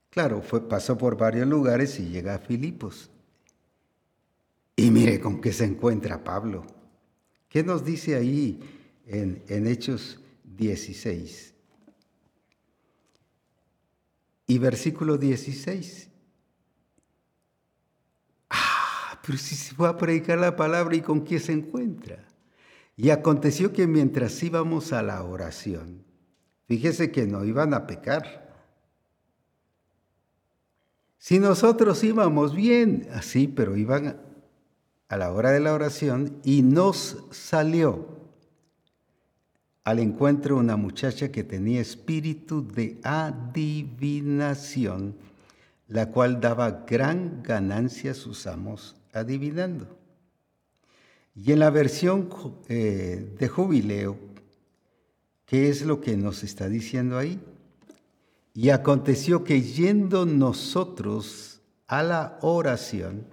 [0.09, 3.11] Claro, pasó por varios lugares y llega a Filipos.
[4.75, 6.65] Y mire con qué se encuentra Pablo.
[7.47, 8.59] ¿Qué nos dice ahí
[9.05, 11.53] en, en Hechos 16?
[14.47, 16.09] Y versículo 16.
[18.49, 22.25] Ah, pero si se fue a predicar la palabra y con quién se encuentra.
[22.95, 26.03] Y aconteció que mientras íbamos a la oración,
[26.65, 28.48] fíjese que no iban a pecar.
[31.19, 34.15] Si nosotros íbamos bien, así, pero iban
[35.09, 38.07] a la hora de la oración y nos salió
[39.83, 45.17] al encuentro una muchacha que tenía espíritu de adivinación,
[45.87, 49.97] la cual daba gran ganancia a sus amos adivinando.
[51.35, 52.29] Y en la versión
[52.69, 54.17] eh, de jubileo,
[55.45, 57.41] ¿qué es lo que nos está diciendo ahí?
[58.53, 63.25] Y aconteció que yendo nosotros a la oración,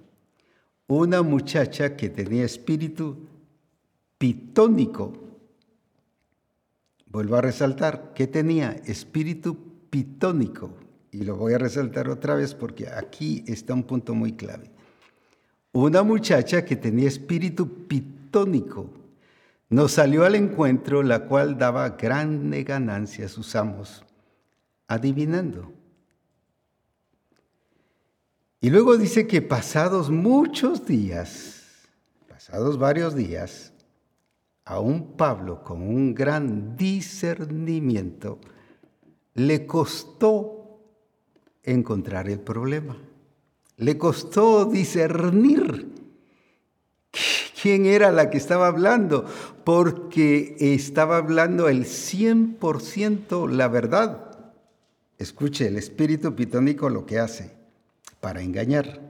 [0.86, 3.26] una muchacha que tenía espíritu
[4.18, 5.12] pitónico,
[7.06, 9.56] vuelvo a resaltar, que tenía espíritu
[9.90, 10.70] pitónico,
[11.10, 14.70] y lo voy a resaltar otra vez porque aquí está un punto muy clave.
[15.72, 18.90] Una muchacha que tenía espíritu pitónico
[19.68, 24.04] nos salió al encuentro, la cual daba grande ganancia a sus amos,
[24.88, 25.72] adivinando.
[28.60, 31.62] Y luego dice que pasados muchos días,
[32.28, 33.72] pasados varios días,
[34.64, 38.40] a un Pablo con un gran discernimiento,
[39.34, 40.80] le costó
[41.62, 42.96] encontrar el problema.
[43.76, 45.92] Le costó discernir
[47.60, 49.26] quién era la que estaba hablando,
[49.64, 54.25] porque estaba hablando el 100% la verdad.
[55.18, 57.50] Escuche, el espíritu pitónico lo que hace
[58.20, 59.00] para engañar.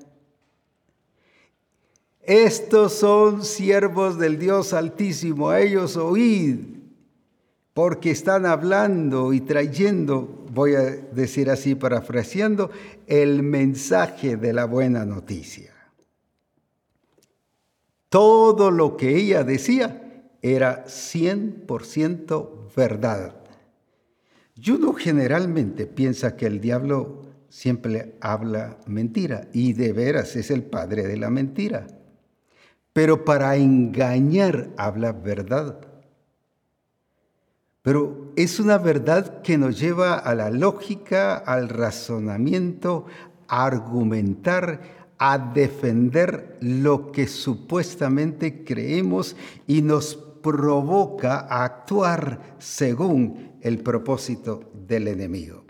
[2.22, 6.76] Estos son siervos del Dios Altísimo, a ellos oíd
[7.76, 12.70] porque están hablando y trayendo, voy a decir así parafraseando,
[13.06, 15.74] el mensaje de la buena noticia.
[18.08, 23.45] Todo lo que ella decía era 100% verdad.
[24.56, 30.64] Y uno generalmente piensa que el diablo siempre habla mentira y de veras es el
[30.64, 31.86] padre de la mentira.
[32.94, 35.78] Pero para engañar habla verdad.
[37.82, 43.06] Pero es una verdad que nos lleva a la lógica, al razonamiento,
[43.48, 44.80] a argumentar,
[45.18, 55.08] a defender lo que supuestamente creemos y nos provoca a actuar según el propósito del
[55.08, 55.64] enemigo.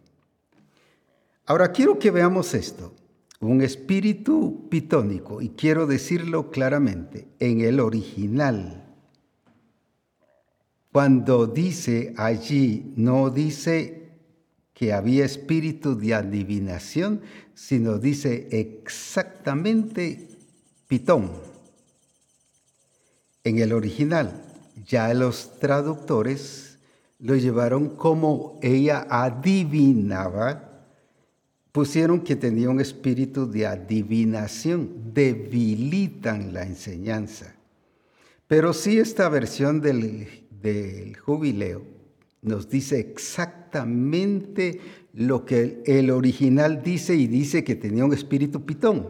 [1.46, 2.94] Ahora quiero que veamos esto,
[3.40, 8.86] un espíritu pitónico, y quiero decirlo claramente, en el original
[10.96, 14.12] cuando dice allí, no dice
[14.72, 17.20] que había espíritu de adivinación,
[17.54, 20.26] sino dice exactamente
[20.88, 21.32] pitón.
[23.44, 24.42] En el original,
[24.86, 26.65] ya los traductores
[27.18, 30.86] lo llevaron como ella adivinaba,
[31.72, 37.54] pusieron que tenía un espíritu de adivinación, debilitan la enseñanza.
[38.46, 41.82] Pero sí esta versión del del jubileo
[42.42, 44.80] nos dice exactamente
[45.12, 49.08] lo que el original dice y dice que tenía un espíritu pitón.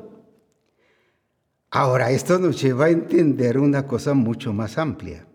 [1.70, 5.26] Ahora, esto nos lleva a entender una cosa mucho más amplia.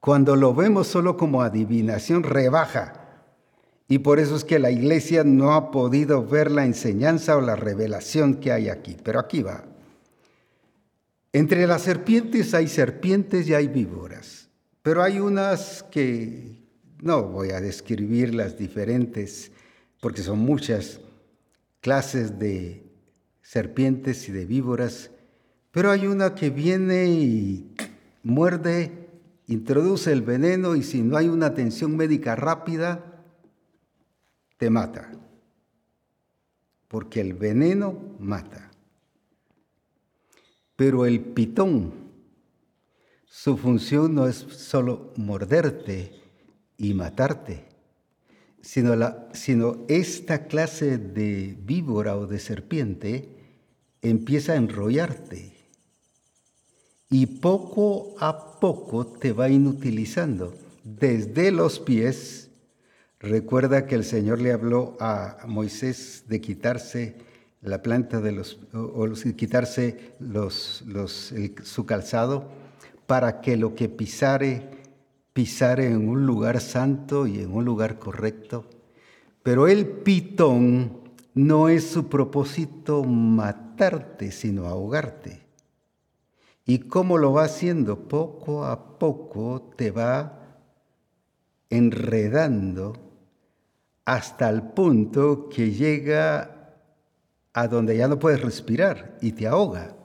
[0.00, 3.24] Cuando lo vemos solo como adivinación, rebaja.
[3.88, 7.56] Y por eso es que la iglesia no ha podido ver la enseñanza o la
[7.56, 8.96] revelación que hay aquí.
[9.02, 9.64] Pero aquí va.
[11.32, 14.48] Entre las serpientes hay serpientes y hay víboras,
[14.82, 16.64] pero hay unas que
[17.02, 19.52] no voy a describir las diferentes,
[20.00, 20.98] porque son muchas
[21.82, 22.86] clases de
[23.42, 25.10] serpientes y de víboras,
[25.72, 27.74] pero hay una que viene y
[28.22, 29.05] muerde,
[29.46, 33.24] introduce el veneno y si no hay una atención médica rápida,
[34.56, 35.12] te mata.
[36.88, 38.70] porque el veneno mata.
[40.76, 41.92] Pero el pitón,
[43.26, 46.12] su función no es solo morderte
[46.78, 47.64] y matarte,
[48.60, 53.36] sino, la, sino esta clase de víbora o de serpiente
[54.00, 55.55] empieza a enrollarte
[57.10, 60.54] y poco a poco te va inutilizando
[60.84, 62.50] desde los pies.
[63.20, 67.16] Recuerda que el Señor le habló a Moisés de quitarse
[67.62, 72.48] la planta de los, o, quitarse los, los, su calzado
[73.06, 74.70] para que lo que pisare,
[75.32, 78.68] pisare en un lugar santo y en un lugar correcto.
[79.42, 81.00] Pero el pitón
[81.34, 85.45] no es su propósito matarte, sino ahogarte.
[86.66, 88.08] ¿Y cómo lo va haciendo?
[88.08, 90.58] Poco a poco te va
[91.70, 92.94] enredando
[94.04, 96.80] hasta el punto que llega
[97.52, 99.96] a donde ya no puedes respirar y te ahoga.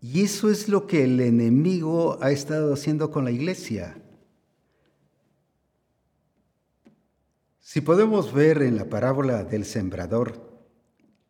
[0.00, 3.96] Y eso es lo que el enemigo ha estado haciendo con la iglesia.
[7.60, 10.68] Si podemos ver en la parábola del sembrador,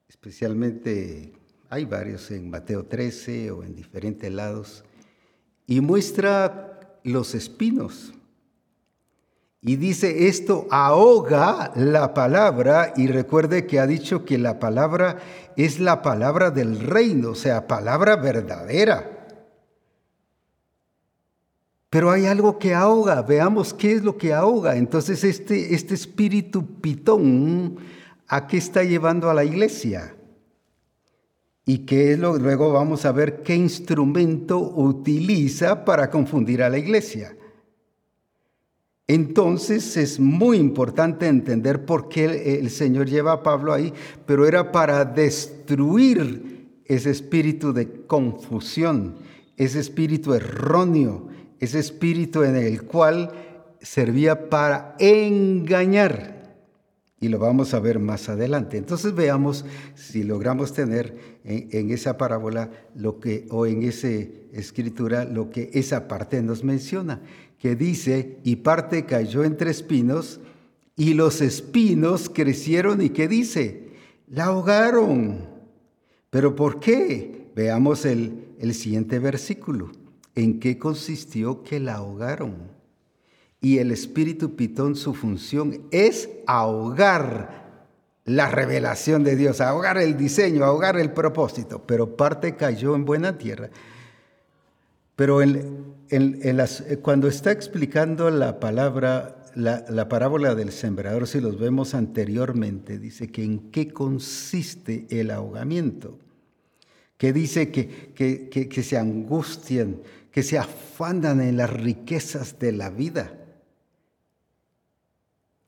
[0.08, 1.43] especialmente
[1.74, 4.84] hay varios en Mateo 13 o en diferentes lados,
[5.66, 8.14] y muestra los espinos.
[9.60, 15.18] Y dice, esto ahoga la palabra, y recuerde que ha dicho que la palabra
[15.56, 19.26] es la palabra del reino, o sea, palabra verdadera.
[21.90, 24.76] Pero hay algo que ahoga, veamos qué es lo que ahoga.
[24.76, 27.78] Entonces este, este espíritu pitón,
[28.28, 30.14] ¿a qué está llevando a la iglesia?
[31.66, 37.36] Y que luego vamos a ver qué instrumento utiliza para confundir a la iglesia.
[39.06, 43.92] Entonces es muy importante entender por qué el Señor lleva a Pablo ahí,
[44.26, 49.16] pero era para destruir ese espíritu de confusión,
[49.56, 51.28] ese espíritu erróneo,
[51.60, 53.30] ese espíritu en el cual
[53.80, 56.33] servía para engañar
[57.20, 58.76] y lo vamos a ver más adelante.
[58.76, 64.08] Entonces veamos si logramos tener en, esa parábola lo que, o en esa
[64.52, 67.22] escritura lo que esa parte nos menciona,
[67.58, 70.40] que dice, y parte cayó entre espinos,
[70.96, 73.88] y los espinos crecieron, y que dice,
[74.28, 75.48] la ahogaron.
[76.30, 77.50] ¿Pero por qué?
[77.54, 79.92] Veamos el, el siguiente versículo.
[80.34, 82.73] ¿En qué consistió que la ahogaron?
[83.64, 87.64] Y el espíritu pitón su función es ahogar
[88.26, 93.38] la revelación de Dios, ahogar el diseño, ahogar el propósito, pero parte cayó en buena
[93.38, 93.70] tierra.
[95.16, 95.38] Pero
[97.00, 103.44] cuando está explicando la palabra, la, parábola del sembrador, si los vemos anteriormente, dice que
[103.44, 106.18] en qué consiste el ahogamiento,
[107.16, 113.40] que dice que, que se angustian, que se afanan en las riquezas de la vida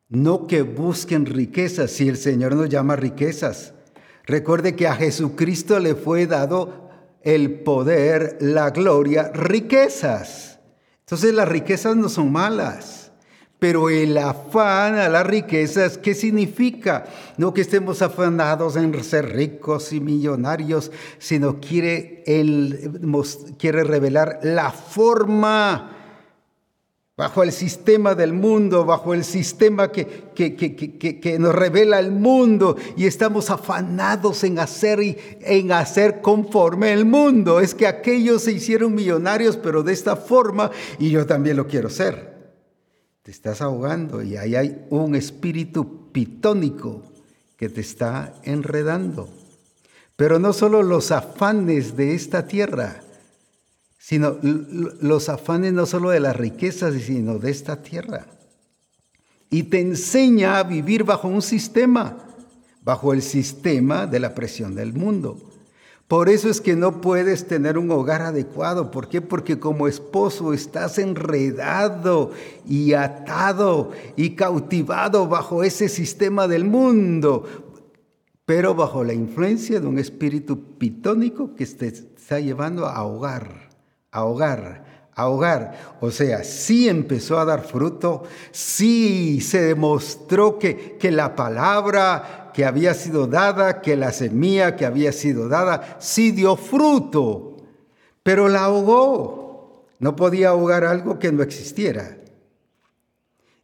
[0.08, 3.74] no que busquen riquezas, si el Señor nos llama riquezas.
[4.24, 6.90] Recuerde que a Jesucristo le fue dado
[7.22, 10.58] el poder, la gloria, riquezas.
[11.00, 13.12] Entonces las riquezas no son malas,
[13.58, 17.06] pero el afán a las riquezas, ¿qué significa?
[17.36, 23.00] No que estemos afanados en ser ricos y millonarios, sino quiere, él,
[23.58, 25.95] quiere revelar la forma
[27.16, 33.06] bajo el sistema del mundo, bajo el sistema que, que, nos revela el mundo y
[33.06, 37.60] estamos afanados en hacer y en hacer conforme el mundo.
[37.60, 41.88] Es que aquellos se hicieron millonarios, pero de esta forma y yo también lo quiero
[41.88, 42.36] ser.
[43.22, 47.02] Te estás ahogando y ahí hay un espíritu pitónico
[47.56, 49.28] que te está enredando.
[50.16, 53.00] Pero no solo los afanes de esta tierra,
[54.06, 58.28] sino los afanes no solo de las riquezas, sino de esta tierra.
[59.50, 62.16] Y te enseña a vivir bajo un sistema,
[62.82, 65.38] bajo el sistema de la presión del mundo.
[66.06, 68.92] Por eso es que no puedes tener un hogar adecuado.
[68.92, 69.20] ¿Por qué?
[69.22, 72.30] Porque como esposo estás enredado
[72.64, 77.44] y atado y cautivado bajo ese sistema del mundo,
[78.44, 83.65] pero bajo la influencia de un espíritu pitónico que te está llevando a ahogar
[84.16, 85.96] ahogar, ahogar.
[86.00, 92.64] O sea, sí empezó a dar fruto, sí se demostró que, que la palabra que
[92.64, 97.56] había sido dada, que la semilla que había sido dada, sí dio fruto,
[98.22, 99.86] pero la ahogó.
[99.98, 102.18] No podía ahogar algo que no existiera.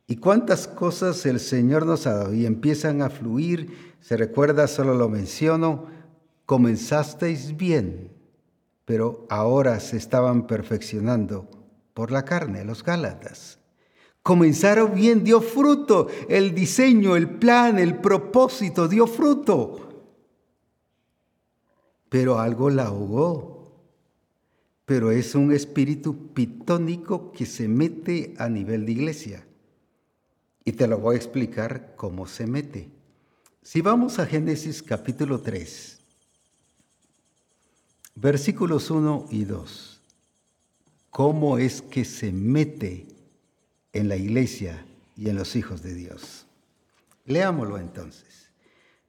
[0.06, 3.94] Y cuántas cosas el Señor nos ha dado y empiezan a fluir.
[4.00, 5.86] Se recuerda, solo lo menciono,
[6.44, 8.11] comenzasteis bien,
[8.92, 11.48] pero ahora se estaban perfeccionando
[11.94, 13.58] por la carne, los Gálatas.
[14.22, 20.04] Comenzaron bien, dio fruto, el diseño, el plan, el propósito, dio fruto.
[22.10, 23.80] Pero algo la ahogó.
[24.84, 29.46] Pero es un espíritu pitónico que se mete a nivel de iglesia.
[30.66, 32.90] Y te lo voy a explicar cómo se mete.
[33.62, 36.01] Si vamos a Génesis capítulo 3,
[38.14, 40.00] versículos 1 y 2,
[41.10, 43.06] ¿cómo es que se mete
[43.92, 44.84] en la iglesia
[45.16, 46.46] y en los hijos de Dios?
[47.26, 48.50] Leámoslo entonces.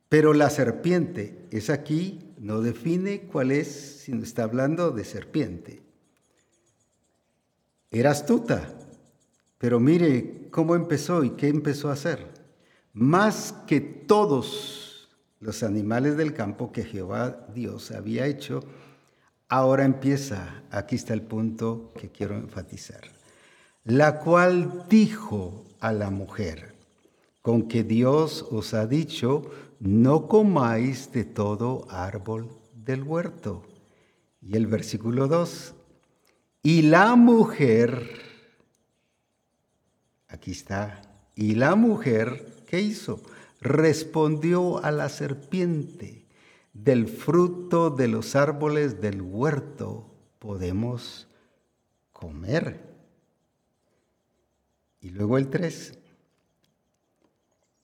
[0.10, 5.82] Pero la serpiente es aquí, no define cuál es, sino está hablando de serpiente.
[7.90, 8.74] Era astuta
[9.64, 12.28] pero mire cómo empezó y qué empezó a hacer.
[12.92, 15.08] Más que todos
[15.40, 18.60] los animales del campo que Jehová Dios había hecho,
[19.54, 23.02] ahora empieza, aquí está el punto que quiero enfatizar,
[23.84, 26.74] la cual dijo a la mujer,
[27.42, 33.64] con que Dios os ha dicho, no comáis de todo árbol del huerto.
[34.42, 35.74] Y el versículo 2,
[36.64, 38.34] y la mujer
[40.34, 41.00] Aquí está.
[41.36, 43.22] Y la mujer, ¿qué hizo?
[43.62, 46.23] Respondió a la serpiente,
[46.74, 51.28] del fruto de los árboles del huerto podemos
[52.12, 52.82] comer.
[55.00, 56.00] Y luego el 3.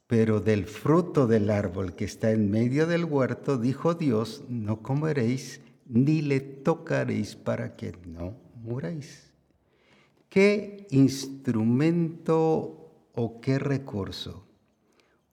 [0.07, 5.61] Pero del fruto del árbol que está en medio del huerto, dijo Dios, no comeréis
[5.85, 9.31] ni le tocaréis para que no muráis.
[10.29, 14.47] ¿Qué instrumento o qué recurso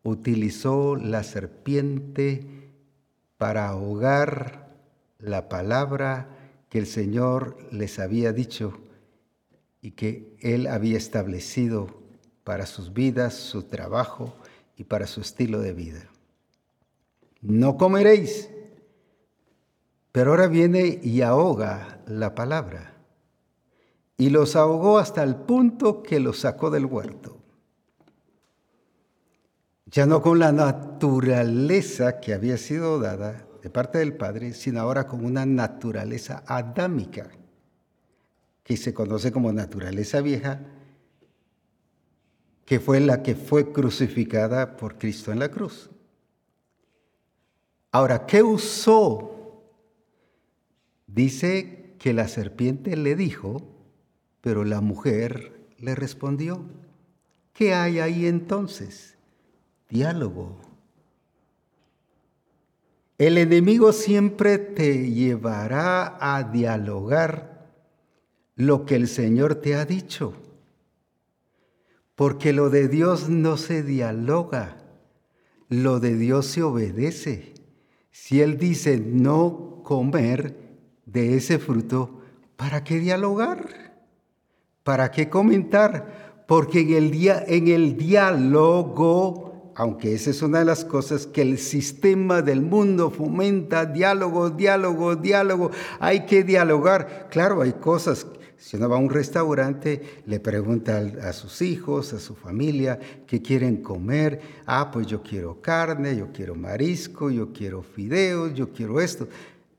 [0.03, 2.66] utilizó la serpiente
[3.39, 4.69] para ahogar
[5.19, 6.29] la palabra
[6.69, 8.79] que el Señor les había dicho
[9.81, 12.03] y que Él había establecido
[12.45, 14.35] para sus vidas, su trabajo
[14.77, 16.09] y para su estilo de vida?
[17.41, 18.51] No comeréis.
[20.13, 22.97] Pero ahora viene y ahoga la palabra
[24.17, 27.36] y los ahogó hasta el punto que los sacó del huerto.
[29.97, 35.07] Ya no con la naturaleza que había sido dada de parte del Padre, sino ahora
[35.07, 37.31] con una naturaleza adámica,
[38.63, 40.61] que se conoce como naturaleza vieja,
[42.67, 45.89] que fue la que fue crucificada por Cristo en la cruz.
[47.91, 49.65] Ahora, ¿qué usó?
[51.07, 53.63] Dice que la serpiente le dijo,
[54.43, 56.67] pero la mujer le respondió,
[57.55, 59.16] ¿qué hay ahí entonces?
[59.89, 60.57] Diálogo.
[63.19, 67.71] El enemigo siempre te llevará a dialogar
[68.57, 70.35] lo que el Señor te ha dicho,
[72.15, 74.77] porque lo de Dios no se dialoga,
[75.69, 77.55] lo de Dios se obedece.
[78.11, 80.57] Si Él dice no comer
[81.07, 82.21] de ese fruto,
[82.57, 83.95] ¿para qué dialogar?
[84.83, 86.45] ¿Para qué comentar?
[86.47, 89.46] Porque en el, día, en el diálogo,
[89.77, 95.15] aunque esa es una de las cosas que el sistema del mundo fomenta, diálogo, diálogo,
[95.15, 95.71] diálogo,
[96.01, 97.29] hay que dialogar.
[97.31, 98.27] Claro, hay cosas
[98.59, 103.43] si uno va a un restaurante, le pregunta a sus hijos, a su familia, qué
[103.43, 104.41] quieren comer.
[104.65, 109.29] Ah, pues yo quiero carne, yo quiero marisco, yo quiero fideos, yo quiero esto.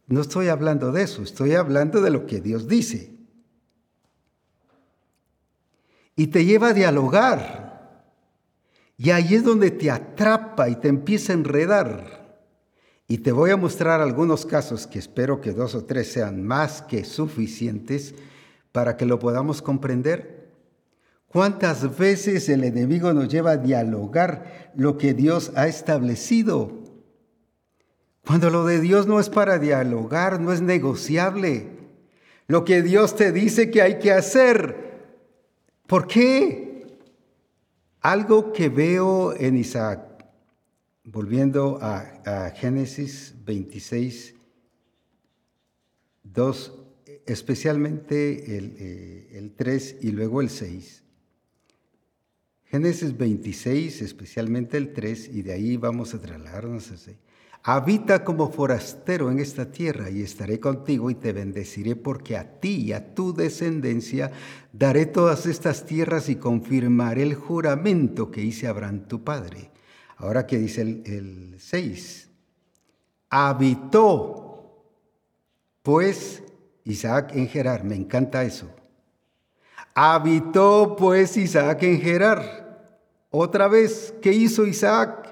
[0.05, 3.17] No estoy hablando de eso, estoy hablando de lo que Dios dice
[6.17, 7.66] y te lleva a dialogar.
[8.97, 12.27] Y ahí es donde te atrapa y te empieza a enredar.
[13.07, 16.81] Y te voy a mostrar algunos casos que espero que dos o tres sean más
[16.81, 18.15] que suficientes
[18.71, 20.51] para que lo podamos comprender.
[21.27, 26.71] ¿Cuántas veces el enemigo nos lleva a dialogar lo que Dios ha establecido?
[28.25, 31.67] Cuando lo de Dios no es para dialogar, no es negociable.
[32.47, 34.87] Lo que Dios te dice que hay que hacer,
[35.87, 36.76] ¿Por qué?
[38.01, 40.25] Algo que veo en Isaac,
[41.03, 44.35] volviendo a, Génesis 26,
[46.23, 46.73] 2,
[47.25, 51.03] especialmente el, eh, el 3 y luego el 6.
[52.65, 56.95] Génesis 26, especialmente el 3, y de ahí vamos a trasladarnos a
[57.69, 62.75] Habita como forastero en esta tierra y estaré contigo y te bendeciré porque a ti
[62.75, 64.31] y a tu descendencia
[64.71, 69.69] daré todas estas tierras y confirmaré el juramento que hice a Abraham tu padre.
[70.15, 72.29] Ahora que dice el 6,
[73.31, 74.85] habitó
[75.81, 76.43] pues
[76.85, 78.73] Isaac en Gerar, me encanta eso.
[79.93, 82.95] Habitó pues Isaac en Gerar.
[83.29, 85.26] Otra vez, ¿qué hizo Isaac?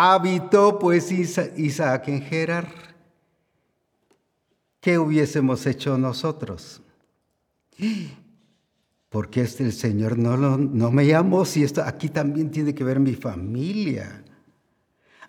[0.00, 2.68] Habitó pues Isaac en Gerar.
[4.80, 6.80] ¿Qué hubiésemos hecho nosotros?
[9.08, 13.00] Porque este el Señor no, no me llamó, si esto aquí también tiene que ver
[13.00, 14.22] mi familia.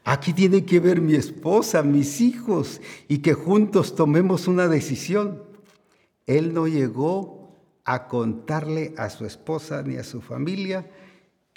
[0.03, 5.45] Aquí tiene que ver mi esposa, mis hijos, y que juntos tomemos una decisión.
[6.27, 7.55] Él no llegó
[7.85, 10.87] a contarle a su esposa ni a su familia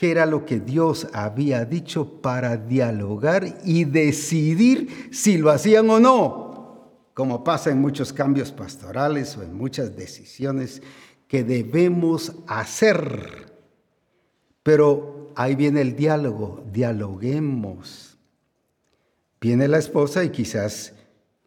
[0.03, 6.00] qué era lo que Dios había dicho para dialogar y decidir si lo hacían o
[6.00, 10.82] no, como pasa en muchos cambios pastorales o en muchas decisiones
[11.28, 13.55] que debemos hacer.
[14.64, 18.18] Pero ahí viene el diálogo, dialoguemos.
[19.40, 20.94] Viene la esposa y quizás,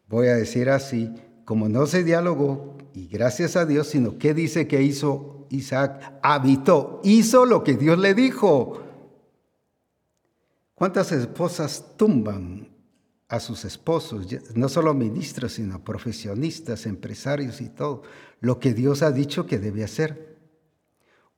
[0.08, 1.12] voy a decir así,
[1.44, 7.00] como no se dialogó, y gracias a Dios, sino que dice que hizo Isaac habitó,
[7.04, 8.82] hizo lo que Dios le dijo.
[10.74, 12.68] ¿Cuántas esposas tumban
[13.28, 18.02] a sus esposos, no solo ministros, sino profesionistas, empresarios y todo,
[18.40, 20.36] lo que Dios ha dicho que debe hacer?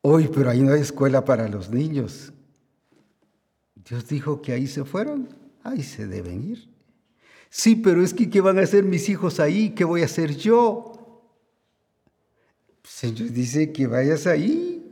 [0.01, 2.33] Hoy, pero ahí no hay escuela para los niños.
[3.75, 5.29] Dios dijo que ahí se fueron,
[5.63, 6.69] ahí se deben ir.
[7.51, 9.71] Sí, pero es que ¿qué van a hacer mis hijos ahí?
[9.71, 10.88] ¿Qué voy a hacer yo?
[12.99, 14.84] Señor dice que vayas ahí.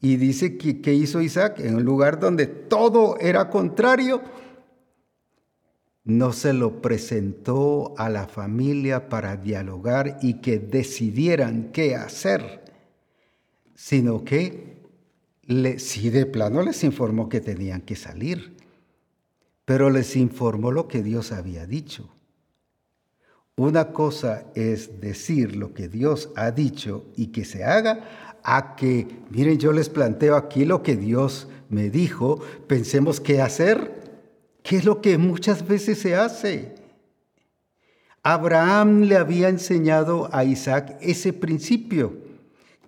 [0.00, 1.60] Y dice que ¿qué hizo Isaac?
[1.60, 4.22] En un lugar donde todo era contrario,
[6.04, 12.64] no se lo presentó a la familia para dialogar y que decidieran qué hacer,
[13.74, 14.78] sino que
[15.42, 18.56] le, sí de plano les informó que tenían que salir,
[19.66, 22.08] pero les informó lo que Dios había dicho.
[23.56, 29.06] Una cosa es decir lo que Dios ha dicho y que se haga, a que,
[29.30, 33.92] miren, yo les planteo aquí lo que Dios me dijo, pensemos qué hacer,
[34.62, 36.74] qué es lo que muchas veces se hace.
[38.22, 42.24] Abraham le había enseñado a Isaac ese principio,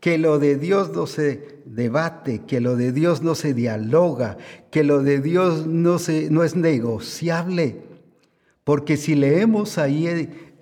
[0.01, 4.37] que lo de Dios no se debate, que lo de Dios no se dialoga,
[4.71, 7.83] que lo de Dios no, se, no es negociable.
[8.65, 10.07] Porque si leemos ahí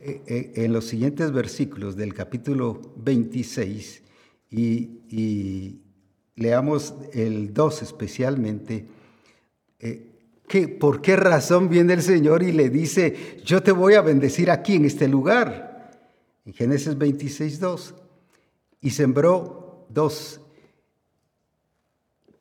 [0.05, 4.03] en los siguientes versículos del capítulo 26
[4.51, 5.81] y,
[6.37, 8.87] leamos el 2 especialmente,
[9.79, 10.11] eh,
[10.81, 14.75] ¿por qué razón viene el Señor y le dice, yo te voy a bendecir aquí
[14.75, 15.93] en este lugar?
[16.45, 17.95] En Génesis 26, 2.
[18.81, 20.41] Y sembró dos.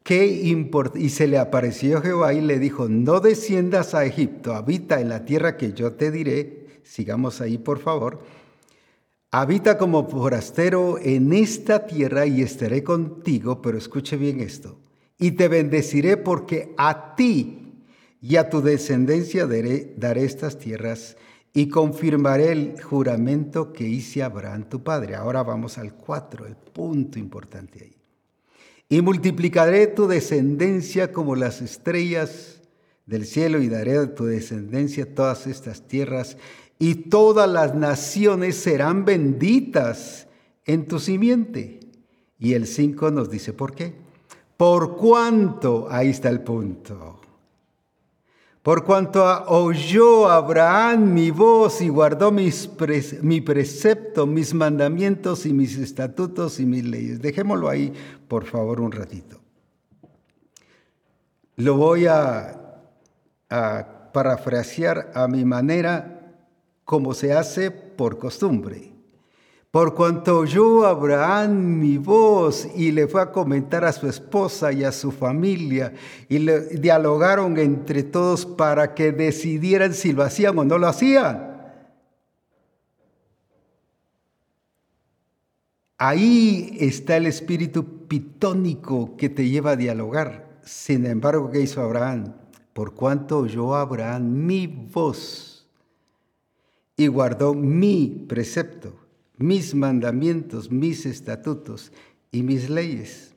[0.04, 1.00] ¿Qué importa?
[1.00, 5.24] Y se le apareció Jehová y le dijo, no desciendas a Egipto, habita en la
[5.24, 8.24] tierra que yo te diré sigamos ahí por favor,
[9.32, 14.78] habita como forastero en esta tierra y estaré contigo, pero escuche bien esto,
[15.18, 17.64] y te bendeciré porque a ti
[18.22, 21.18] y a tu descendencia daré, estas tierras
[21.54, 25.16] y confirmaré el juramento que hice a Abraham tu padre.
[25.16, 27.96] Ahora vamos al 4, el punto importante ahí.
[28.88, 32.62] Y multiplicaré tu descendencia como las estrellas
[33.06, 36.38] del cielo y daré a tu descendencia todas estas tierras
[36.84, 40.28] y todas las naciones serán benditas
[40.66, 41.80] en tu simiente.
[42.38, 43.96] Y el 5 nos dice por qué.
[44.58, 47.22] Por cuanto, ahí está el punto.
[48.62, 56.60] Por cuanto oyó Abraham mi voz y guardó mi precepto, mis mandamientos y mis estatutos
[56.60, 57.22] y mis leyes.
[57.22, 57.94] Dejémoslo ahí,
[58.28, 59.40] por favor, un ratito.
[61.56, 62.82] Lo voy a,
[63.50, 66.20] a parafrasear a mi manera
[66.86, 68.94] como se hace por costumbre.
[69.74, 74.84] Por cuanto oyó Abraham mi voz y le fue a comentar a su esposa y
[74.84, 75.94] a su familia
[76.30, 81.54] y le dialogaron entre todos para que decidieran si lo hacían o no lo hacían.
[85.98, 90.60] Ahí está el espíritu pitónico que te lleva a dialogar.
[90.64, 92.36] Sin embargo, ¿qué hizo Abraham?
[92.74, 95.53] Por cuanto oyó Abraham mi voz
[97.04, 98.94] y guardó mi precepto,
[99.38, 101.92] mis mandamientos, mis estatutos
[102.32, 103.34] y mis leyes.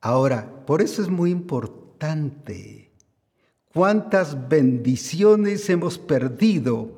[0.00, 2.90] Ahora, por eso es muy importante
[3.72, 6.94] cuántas bendiciones hemos perdido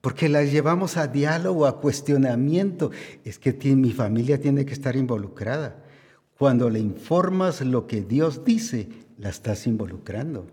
[0.00, 2.90] porque las llevamos a diálogo, a cuestionamiento.
[3.24, 5.82] Es que mi familia tiene que estar involucrada.
[6.38, 8.88] Cuando le informas lo que Dios dice,
[9.18, 10.46] la estás involucrando,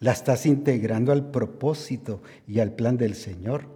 [0.00, 3.75] la estás integrando al propósito y al plan del Señor.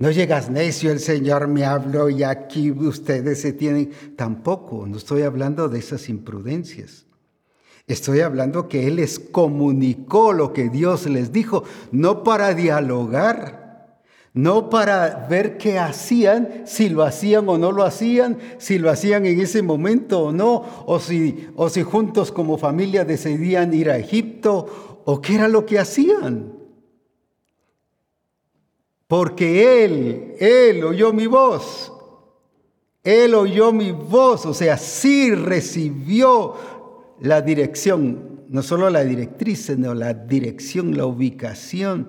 [0.00, 3.90] No llegas necio, el Señor me habló y aquí ustedes se tienen.
[4.16, 7.04] Tampoco, no estoy hablando de esas imprudencias.
[7.86, 14.00] Estoy hablando que Él les comunicó lo que Dios les dijo, no para dialogar,
[14.32, 19.26] no para ver qué hacían, si lo hacían o no lo hacían, si lo hacían
[19.26, 23.98] en ese momento o no, o si, o si juntos como familia decidían ir a
[23.98, 26.59] Egipto, o qué era lo que hacían.
[29.10, 31.92] Porque Él, Él oyó mi voz,
[33.02, 36.54] Él oyó mi voz, o sea, sí recibió
[37.18, 42.08] la dirección, no solo la directriz, sino la dirección, la ubicación,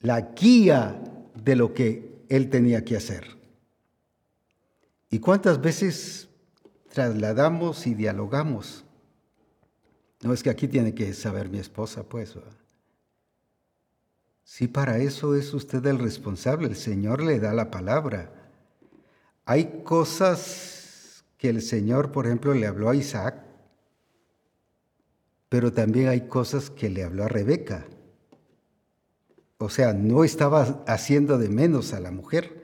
[0.00, 0.98] la guía
[1.34, 3.26] de lo que él tenía que hacer.
[5.10, 6.30] ¿Y cuántas veces
[6.90, 8.86] trasladamos y dialogamos?
[10.22, 12.34] No es que aquí tiene que saber mi esposa, pues.
[14.44, 18.30] Si para eso es usted el responsable, el Señor le da la palabra.
[19.46, 23.42] Hay cosas que el Señor, por ejemplo, le habló a Isaac,
[25.48, 27.86] pero también hay cosas que le habló a Rebeca.
[29.58, 32.62] O sea, no estaba haciendo de menos a la mujer.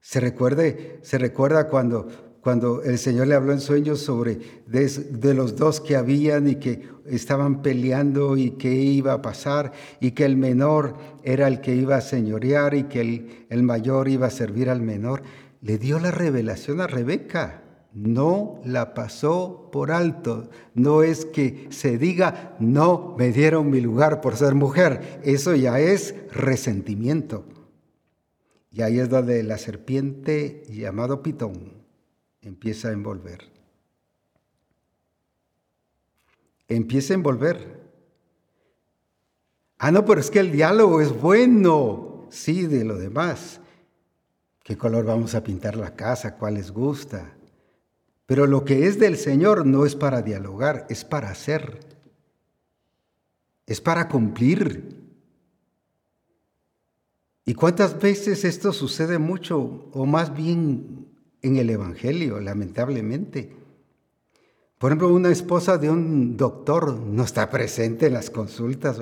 [0.00, 2.08] Se, recuerde, se recuerda cuando,
[2.42, 6.88] cuando el Señor le habló en sueños sobre de, los dos que habían y que
[7.06, 9.70] estaban peleando y qué iba a pasar
[10.00, 14.08] y que el menor era el que iba a señorear y que el, el mayor
[14.08, 15.22] iba a servir al menor.
[15.60, 17.62] Le dio la revelación a Rebeca
[17.94, 20.48] no la pasó por alto.
[20.74, 25.20] No es que se diga, no me dieron mi lugar por ser mujer.
[25.24, 27.44] Eso ya es resentimiento.
[28.70, 31.81] Y ahí es donde la serpiente llamado Pitón
[32.42, 33.40] empieza a envolver.
[36.68, 37.80] Empieza a envolver.
[39.78, 42.26] Ah, no, pero es que el diálogo es bueno.
[42.30, 43.60] Sí, de lo demás.
[44.62, 46.36] ¿Qué color vamos a pintar la casa?
[46.36, 47.34] ¿Cuál les gusta?
[48.26, 51.80] Pero lo que es del Señor no es para dialogar, es para hacer.
[53.66, 55.02] Es para cumplir.
[57.44, 61.11] ¿Y cuántas veces esto sucede mucho, o más bien
[61.42, 63.54] en el Evangelio, lamentablemente?
[64.78, 69.00] Por ejemplo, una esposa de un doctor no está presente en las consultas.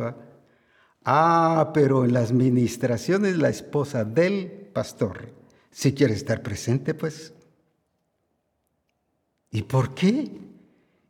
[1.04, 5.32] Ah, pero en las ministraciones la esposa del pastor,
[5.70, 7.32] si quiere estar presente, pues
[9.50, 10.30] ¿Y por qué?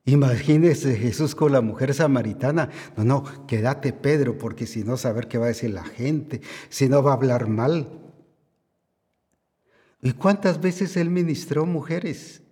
[0.07, 2.71] Imagínese Jesús con la mujer samaritana.
[2.97, 6.89] No, no, quédate Pedro, porque si no, saber qué va a decir la gente, si
[6.89, 8.00] no va a hablar mal.
[10.03, 12.43] ¿Y cuántas veces él ministró mujeres?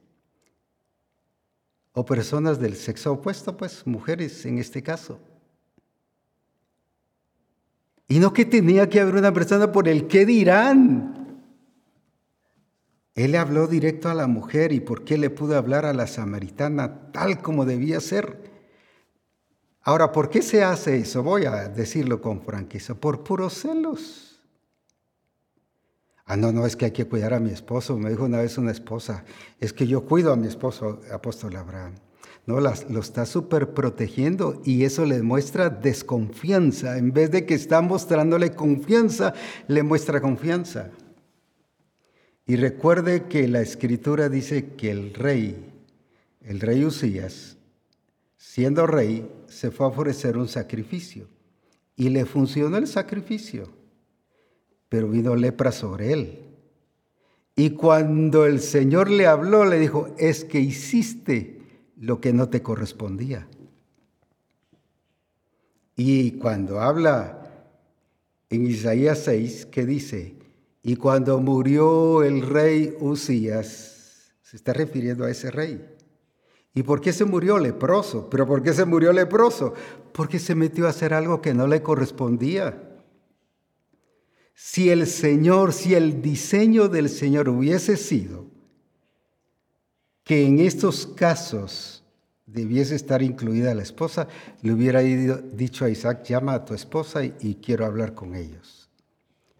[1.92, 5.18] O personas del sexo opuesto, pues mujeres en este caso.
[8.06, 11.42] Y no que tenía que haber una persona por el qué dirán.
[13.14, 17.10] Él habló directo a la mujer y por qué le pudo hablar a la samaritana
[17.10, 18.48] tal como debía ser.
[19.82, 21.22] Ahora, ¿por qué se hace eso?
[21.22, 24.27] Voy a decirlo con franqueza, por puros celos.
[26.28, 27.98] Ah, no, no, es que hay que cuidar a mi esposo.
[27.98, 29.24] Me dijo una vez una esposa,
[29.60, 31.94] es que yo cuido a mi esposo, apóstol Abraham.
[32.44, 36.98] No, lo está súper protegiendo y eso le muestra desconfianza.
[36.98, 39.32] En vez de que está mostrándole confianza,
[39.68, 40.90] le muestra confianza.
[42.46, 45.72] Y recuerde que la escritura dice que el rey,
[46.42, 47.56] el rey Usías,
[48.36, 51.26] siendo rey, se fue a ofrecer un sacrificio.
[51.96, 53.77] Y le funcionó el sacrificio,
[54.88, 56.38] pero vino lepra sobre él.
[57.56, 61.60] Y cuando el Señor le habló, le dijo, es que hiciste
[61.96, 63.48] lo que no te correspondía.
[65.96, 67.66] Y cuando habla
[68.48, 70.36] en Isaías 6, que dice,
[70.84, 75.84] y cuando murió el rey Usías, se está refiriendo a ese rey.
[76.74, 78.30] ¿Y por qué se murió leproso?
[78.30, 79.74] ¿Pero por qué se murió leproso?
[80.12, 82.87] Porque se metió a hacer algo que no le correspondía.
[84.60, 88.46] Si el Señor, si el diseño del Señor hubiese sido
[90.24, 92.02] que en estos casos
[92.44, 94.26] debiese estar incluida la esposa,
[94.62, 98.78] le hubiera dicho a Isaac, llama a tu esposa y quiero hablar con ellos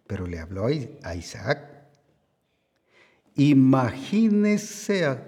[0.09, 0.65] pero le habló
[1.03, 1.69] a Isaac.
[3.35, 5.19] Imagínese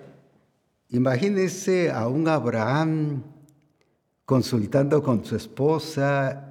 [0.90, 3.22] imagínese a un Abraham
[4.26, 6.51] consultando con su esposa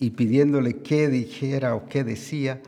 [0.00, 2.60] y pidiéndole qué dijera o qué decía,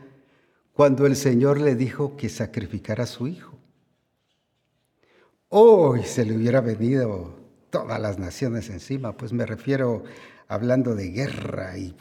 [0.71, 3.57] cuando el Señor le dijo que sacrificara a su hijo.
[5.49, 7.35] Hoy se le hubiera venido
[7.71, 10.03] todas las naciones encima, pues me refiero
[10.47, 11.95] hablando de guerra y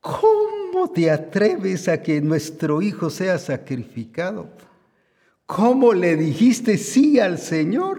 [0.00, 4.50] ¿cómo te atreves a que nuestro hijo sea sacrificado?
[5.46, 7.98] ¿Cómo le dijiste sí al Señor?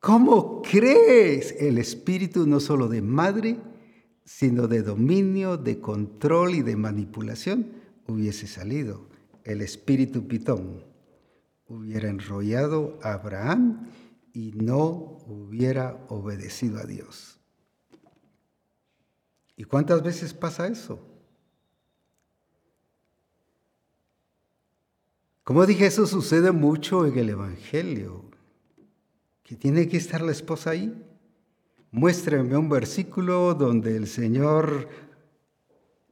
[0.00, 3.56] ¿Cómo crees el espíritu no solo de madre,
[4.26, 7.72] sino de dominio, de control y de manipulación
[8.06, 9.08] hubiese salido?
[9.44, 10.84] El espíritu pitón
[11.68, 13.88] hubiera enrollado a Abraham
[14.34, 17.38] y no hubiera obedecido a Dios.
[19.56, 21.00] ¿Y cuántas veces pasa eso?
[25.44, 28.24] Como dije, eso sucede mucho en el Evangelio,
[29.44, 31.05] que tiene que estar la esposa ahí.
[31.90, 34.88] Muéstrame un versículo donde el Señor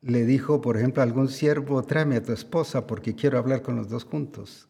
[0.01, 3.77] le dijo, por ejemplo, a algún siervo, tráeme a tu esposa porque quiero hablar con
[3.77, 4.69] los dos juntos.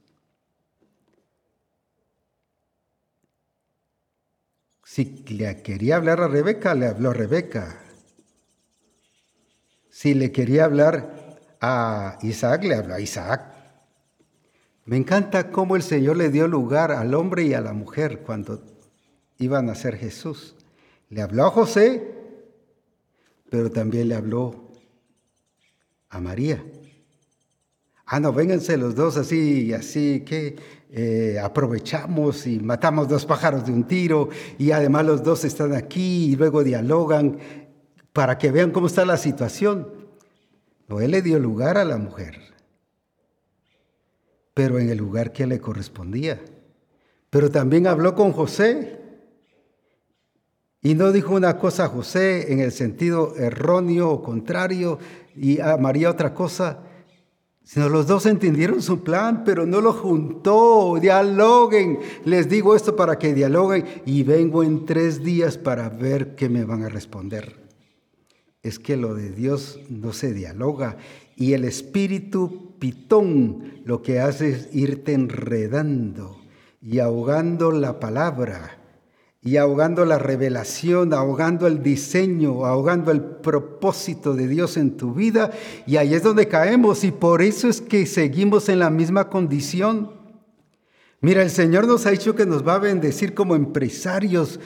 [4.85, 7.81] Si le quería hablar a Rebeca, le habló a Rebeca.
[9.91, 13.55] Si le quería hablar a Isaac, le habló a Isaac.
[14.85, 18.63] Me encanta cómo el Señor le dio lugar al hombre y a la mujer cuando
[19.39, 20.55] iban a ser Jesús.
[21.15, 22.13] Le habló a José,
[23.49, 24.73] pero también le habló
[26.09, 26.65] a María.
[28.05, 30.57] Ah, no, vénganse los dos así, así que
[30.91, 36.33] eh, aprovechamos y matamos dos pájaros de un tiro y además los dos están aquí
[36.33, 37.39] y luego dialogan
[38.13, 39.87] para que vean cómo está la situación.
[40.89, 42.41] No, él le dio lugar a la mujer,
[44.53, 46.45] pero en el lugar que le correspondía.
[47.31, 49.04] Pero también habló con José
[50.85, 55.01] y no dijo una cosa a José en el sentido erróneo o contrario
[55.35, 56.79] y a María otra cosa
[57.65, 60.99] Sino los dos entendieron su plan, pero no lo juntó.
[61.01, 61.99] Dialoguen.
[62.27, 66.65] Les digo esto para que dialoguen y vengo en tres días para ver qué me
[66.65, 67.57] van a responder.
[68.63, 70.99] Es que lo de Dios no se dialoga
[71.37, 76.37] y el espíritu pitón lo que hace es irte enredando
[76.83, 78.84] y ahogando la palabra
[79.45, 85.51] y ahogando la revelación, ahogando el diseño, ahogando el propósito de Dios en tu vida.
[85.87, 90.13] Y ahí es donde caemos y por eso es que seguimos en la misma condición.
[91.21, 94.61] Mira, el Señor nos ha dicho que nos va a bendecir como empresarios,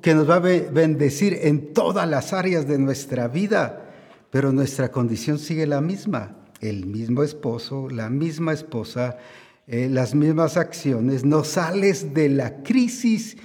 [0.00, 3.92] que nos va a bendecir en todas las áreas de nuestra vida,
[4.30, 6.36] pero nuestra condición sigue la misma.
[6.60, 9.18] El mismo esposo, la misma esposa,
[9.66, 11.24] eh, las mismas acciones.
[11.24, 13.36] No sales de la crisis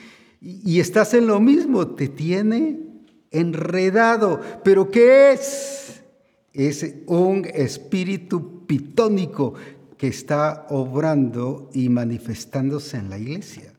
[0.42, 2.80] y, estás en lo mismo, te tiene
[3.32, 4.40] enredado.
[4.64, 6.02] ¿Pero qué es?
[6.54, 9.54] Es un espíritu pitónico
[9.98, 13.74] que está obrando y manifestándose en la iglesia.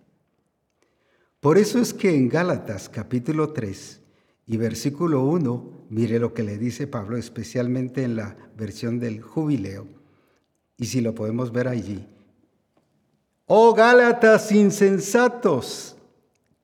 [1.41, 4.01] Por eso es que en Gálatas capítulo 3
[4.47, 9.87] y versículo 1, mire lo que le dice Pablo, especialmente en la versión del jubileo,
[10.77, 12.07] y si lo podemos ver allí.
[13.47, 15.97] Oh Gálatas insensatos,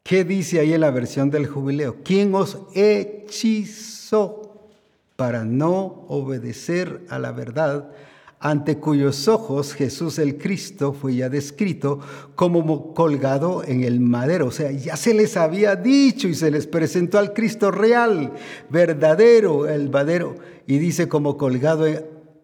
[0.07, 1.97] ¿Qué dice ahí en la versión del jubileo?
[2.05, 4.69] ¿Quién os hechizó
[5.17, 7.91] para no obedecer a la verdad,
[8.39, 11.99] ante cuyos ojos Jesús el Cristo fue ya descrito
[12.37, 14.47] como colgado en el madero?
[14.47, 18.33] O sea, ya se les había dicho y se les presentó al Cristo real,
[18.71, 20.37] verdadero, el madero,
[20.69, 21.85] y dice como colgado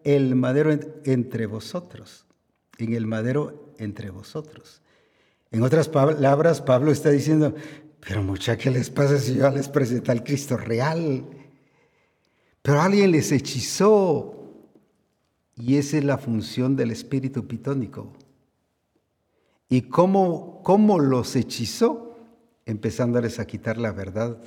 [0.03, 2.25] el madero entre vosotros,
[2.77, 4.82] en el madero entre vosotros.
[5.53, 7.53] En otras palabras, Pablo está diciendo,
[7.99, 11.23] pero mucha, ¿qué les pasa si yo les presento al Cristo real?
[12.63, 14.33] Pero alguien les hechizó.
[15.55, 18.11] Y esa es la función del espíritu pitónico.
[19.69, 22.17] ¿Y cómo, cómo los hechizó?
[22.65, 24.39] Empezándoles a quitar la verdad.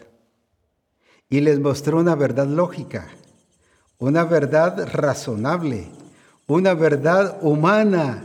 [1.31, 3.07] Y les mostró una verdad lógica,
[3.99, 5.87] una verdad razonable,
[6.49, 8.25] una verdad humana,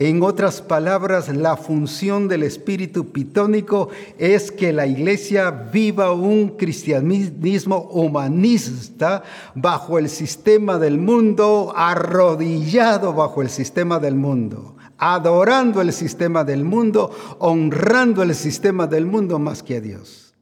[0.00, 7.82] en otras palabras, la función del espíritu pitónico es que la iglesia viva un cristianismo
[7.92, 9.22] humanista
[9.54, 16.64] bajo el sistema del mundo, arrodillado bajo el sistema del mundo, adorando el sistema del
[16.64, 20.34] mundo, honrando el sistema del mundo más que a Dios.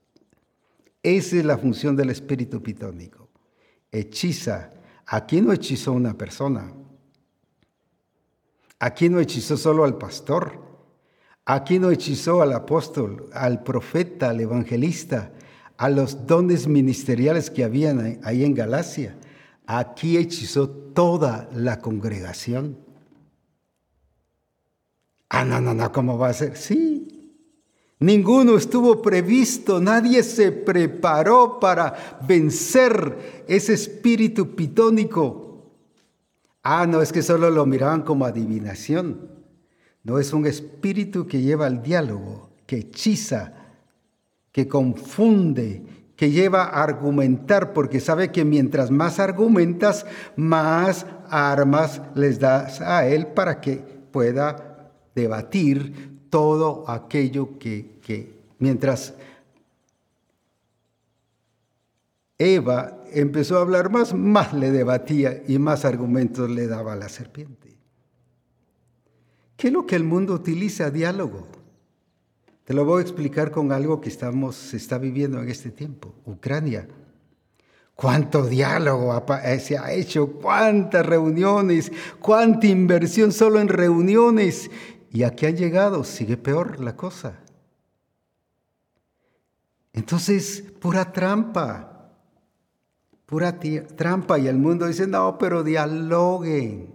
[1.02, 3.28] Esa es la función del espíritu pitónico.
[3.90, 4.70] Hechiza.
[5.04, 6.77] Aquí no hechizó una persona
[8.80, 10.60] Aquí no hechizó solo al pastor,
[11.44, 15.32] aquí no hechizó al apóstol, al profeta, al evangelista,
[15.76, 19.16] a los dones ministeriales que habían ahí en Galacia.
[19.66, 22.78] Aquí hechizó toda la congregación.
[25.28, 26.56] Ah, no, no, no, ¿cómo va a ser?
[26.56, 27.08] Sí.
[28.00, 35.47] Ninguno estuvo previsto, nadie se preparó para vencer ese espíritu pitónico.
[36.70, 39.26] Ah, no, es que solo lo miraban como adivinación.
[40.04, 43.54] No es un espíritu que lleva al diálogo, que hechiza,
[44.52, 45.82] que confunde,
[46.14, 50.04] que lleva a argumentar, porque sabe que mientras más argumentas,
[50.36, 53.76] más armas les das a él para que
[54.12, 59.14] pueda debatir todo aquello que, que mientras
[62.36, 67.08] Eva empezó a hablar más, más le debatía y más argumentos le daba a la
[67.08, 67.78] serpiente.
[69.56, 70.90] ¿Qué es lo que el mundo utiliza?
[70.90, 71.48] Diálogo.
[72.64, 76.14] Te lo voy a explicar con algo que estamos, se está viviendo en este tiempo,
[76.26, 76.86] Ucrania.
[77.94, 81.90] Cuánto diálogo eh, se ha hecho, cuántas reuniones,
[82.20, 84.70] cuánta inversión solo en reuniones.
[85.10, 87.40] Y aquí han llegado, sigue peor la cosa.
[89.92, 91.97] Entonces, pura trampa,
[93.28, 93.60] pura
[93.94, 94.38] trampa.
[94.38, 96.94] Y el mundo dice, no, pero dialoguen.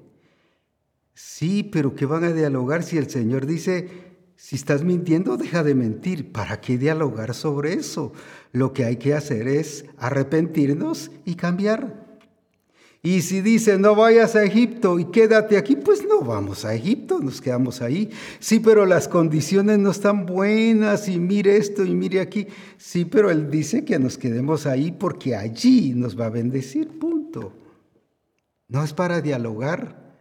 [1.14, 3.88] Sí, pero ¿qué van a dialogar si el Señor dice,
[4.36, 6.32] si estás mintiendo, deja de mentir.
[6.32, 8.14] ¿Para qué dialogar sobre eso?
[8.52, 12.18] Lo que hay que hacer es arrepentirnos y cambiar.
[13.04, 17.42] Y si dice, no vayas a Egipto y quédate aquí, pues vamos a Egipto, nos
[17.42, 18.10] quedamos ahí.
[18.40, 22.48] Sí, pero las condiciones no están buenas y mire esto y mire aquí.
[22.78, 27.54] Sí, pero Él dice que nos quedemos ahí porque allí nos va a bendecir, punto.
[28.68, 30.16] No es para dialogar,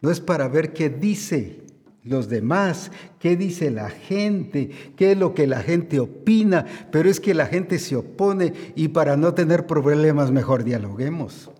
[0.00, 1.62] no es para ver qué dice,
[2.06, 7.18] los demás, qué dice la gente, qué es lo que la gente opina, pero es
[7.18, 11.50] que la gente se opone y para no tener problemas mejor dialoguemos.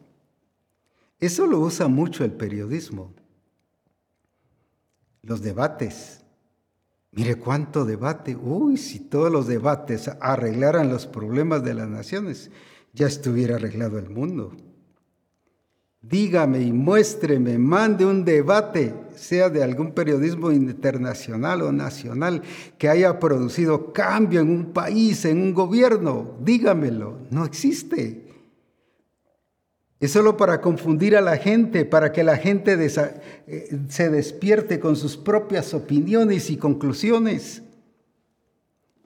[1.19, 3.13] Eso lo usa mucho el periodismo.
[5.27, 6.23] Los debates.
[7.13, 8.35] Mire cuánto debate.
[8.35, 12.51] Uy, si todos los debates arreglaran los problemas de las naciones,
[12.95, 14.57] ya estuviera arreglado el mundo
[16.09, 22.43] dígame y muéstreme, mande un debate, sea de algún periodismo internacional o nacional,
[22.79, 28.26] que haya producido cambio en un país, en un gobierno, dígamelo, no existe.
[29.99, 34.97] Es solo para confundir a la gente, para que la gente eh, se despierte con
[34.97, 37.63] sus propias opiniones y conclusiones,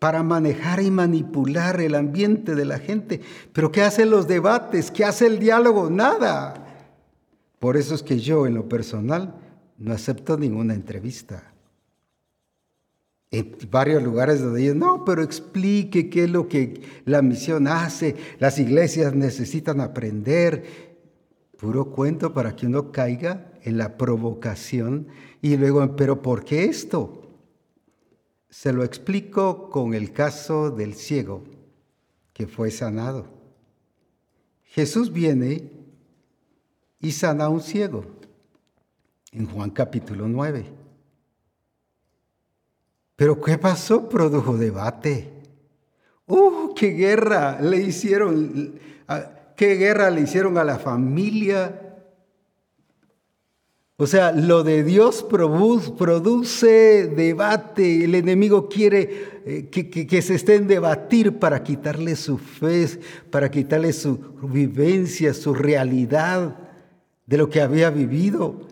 [0.01, 3.21] para manejar y manipular el ambiente de la gente.
[3.53, 4.91] Pero ¿qué hacen los debates?
[4.91, 5.91] ¿Qué hace el diálogo?
[5.91, 6.55] Nada.
[7.59, 9.35] Por eso es que yo en lo personal
[9.79, 11.50] no acepto ninguna entrevista.
[13.31, 18.17] En varios lugares donde dicen, no, pero explique qué es lo que la misión hace,
[18.41, 20.99] las iglesias necesitan aprender.
[21.57, 25.07] Puro cuento para que uno caiga en la provocación
[25.43, 27.23] y luego, pero ¿por qué esto?
[28.49, 31.45] Se lo explico con el caso del ciego
[32.33, 33.27] que fue sanado.
[34.65, 35.71] Jesús viene
[36.99, 38.05] y sana a un ciego.
[39.33, 40.80] En Juan capítulo 9.
[43.21, 44.09] Pero ¿qué pasó?
[44.09, 45.29] Produjo debate.
[46.27, 48.81] ¡Uh, qué guerra le hicieron!
[49.55, 51.99] ¿Qué guerra le hicieron a la familia?
[53.99, 58.05] O sea, lo de Dios produce debate.
[58.05, 62.87] El enemigo quiere eh, que, que, se estén debatir para quitarle su fe,
[63.29, 66.57] para quitarle su vivencia, su realidad
[67.27, 68.70] de lo que había vivido.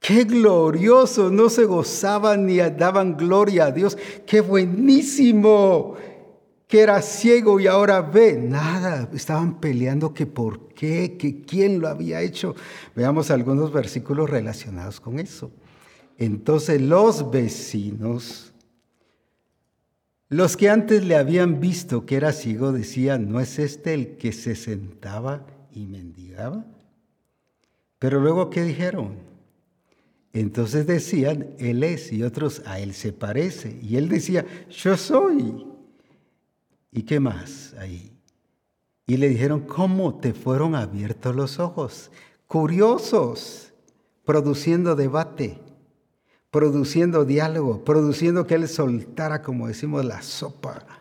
[0.00, 3.98] Qué glorioso, no se gozaban ni daban gloria a Dios.
[4.26, 5.96] Qué buenísimo,
[6.68, 8.34] que era ciego y ahora ve.
[8.38, 12.54] Nada, estaban peleando que por qué, que quién lo había hecho.
[12.94, 15.50] Veamos algunos versículos relacionados con eso.
[16.16, 18.52] Entonces los vecinos,
[20.28, 24.32] los que antes le habían visto que era ciego, decían, ¿no es este el que
[24.32, 26.64] se sentaba y mendigaba?
[27.98, 29.27] Pero luego, ¿qué dijeron?
[30.32, 33.78] Entonces decían, Él es, y otros, a Él se parece.
[33.82, 35.66] Y Él decía, yo soy.
[36.92, 38.12] ¿Y qué más ahí?
[39.06, 42.10] Y le dijeron, ¿cómo te fueron abiertos los ojos?
[42.46, 43.72] Curiosos,
[44.24, 45.58] produciendo debate,
[46.50, 50.98] produciendo diálogo, produciendo que Él soltara, como decimos, la sopa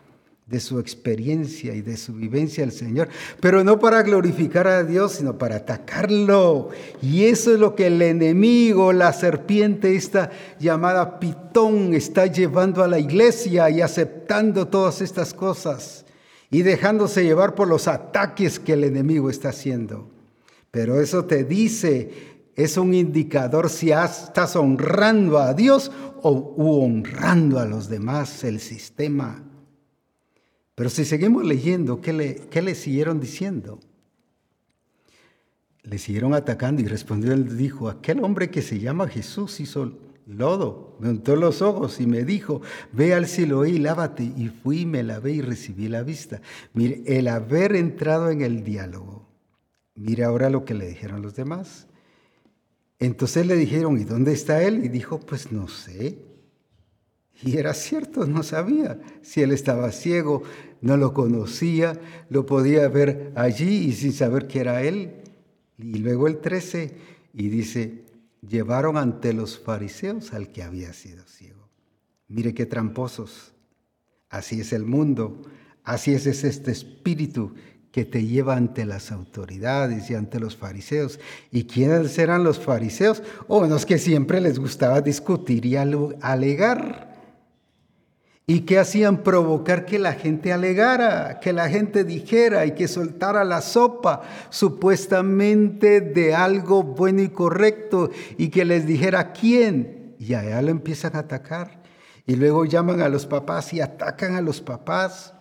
[0.48, 3.10] de su experiencia y de su vivencia al Señor,
[3.42, 6.70] pero no para glorificar a Dios, sino para atacarlo.
[7.02, 12.88] Y eso es lo que el enemigo, la serpiente, esta llamada pitón, está llevando a
[12.88, 16.06] la iglesia y aceptando todas estas cosas.
[16.50, 20.10] y dejándose llevar por los ataques que el enemigo está haciendo.
[20.72, 22.10] Pero eso te dice,
[22.56, 25.92] es un indicador si estás honrando a Dios
[26.22, 29.44] o honrando a los demás, el sistema.
[30.78, 33.80] Pero si seguimos leyendo, ¿qué le, qué le siguieron diciendo?
[35.82, 39.98] Le siguieron atacando y respondió él, dijo, aquel hombre que se llama Jesús hizo
[40.28, 42.62] lodo, me untó los ojos y me dijo,
[42.92, 44.22] ve al Siloé y lávate.
[44.22, 46.42] Y fui, me lavé y recibí la vista.
[46.76, 49.26] Mire, el haber entrado en el diálogo,
[49.96, 51.88] mire ahora lo que le dijeron los demás.
[53.00, 54.86] Entonces le dijeron, ¿y dónde está él?
[54.86, 56.20] Y dijo, pues no sé.
[57.44, 60.44] Y era cierto, no sabía si él estaba ciego,
[60.82, 62.00] no lo conocía,
[62.30, 65.22] lo podía ver allí y sin saber que era él.
[65.78, 66.98] Y luego el 13,
[67.34, 68.06] y dice,
[68.48, 71.70] llevaron ante los fariseos al que había sido ciego.
[72.28, 73.54] Mire qué tramposos.
[74.30, 75.42] Así es el mundo,
[75.84, 77.54] así es este espíritu
[77.92, 81.20] que te lleva ante las autoridades y ante los fariseos.
[81.52, 83.24] ¿Y quiénes eran los fariseos?
[83.48, 87.17] O oh, que siempre les gustaba discutir y alegar.
[88.50, 89.24] ¿Y qué hacían?
[89.24, 96.00] Provocar que la gente alegara, que la gente dijera y que soltara la sopa supuestamente
[96.00, 100.16] de algo bueno y correcto y que les dijera quién.
[100.18, 101.84] Y allá lo empiezan a atacar.
[102.26, 105.34] Y luego llaman a los papás y atacan a los papás.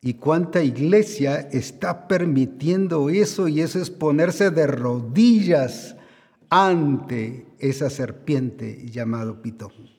[0.00, 3.48] ¿Y cuánta iglesia está permitiendo eso?
[3.48, 5.96] Y eso es ponerse de rodillas
[6.48, 9.95] ante esa serpiente llamado pitón.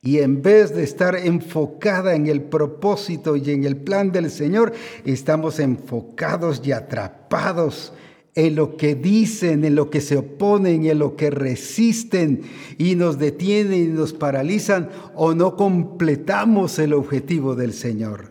[0.00, 4.72] Y en vez de estar enfocada en el propósito y en el plan del Señor,
[5.04, 7.92] estamos enfocados y atrapados
[8.34, 12.42] en lo que dicen, en lo que se oponen, en lo que resisten
[12.78, 18.30] y nos detienen y nos paralizan o no completamos el objetivo del Señor.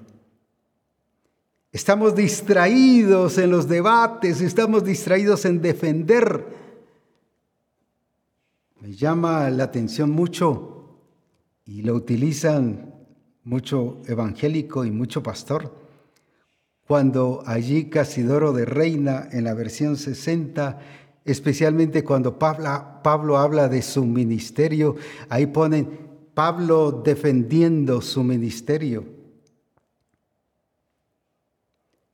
[1.74, 6.46] Estamos distraídos en los debates, estamos distraídos en defender.
[8.80, 10.77] Me llama la atención mucho
[11.68, 12.94] y lo utilizan
[13.44, 15.76] mucho evangélico y mucho pastor.
[16.88, 20.80] Cuando allí Casidoro de Reina, en la versión 60,
[21.26, 24.96] especialmente cuando Pablo, Pablo habla de su ministerio,
[25.28, 29.06] ahí ponen Pablo defendiendo su ministerio.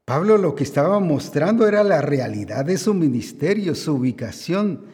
[0.05, 4.85] Pablo lo que estaba mostrando era la realidad de su ministerio, su ubicación,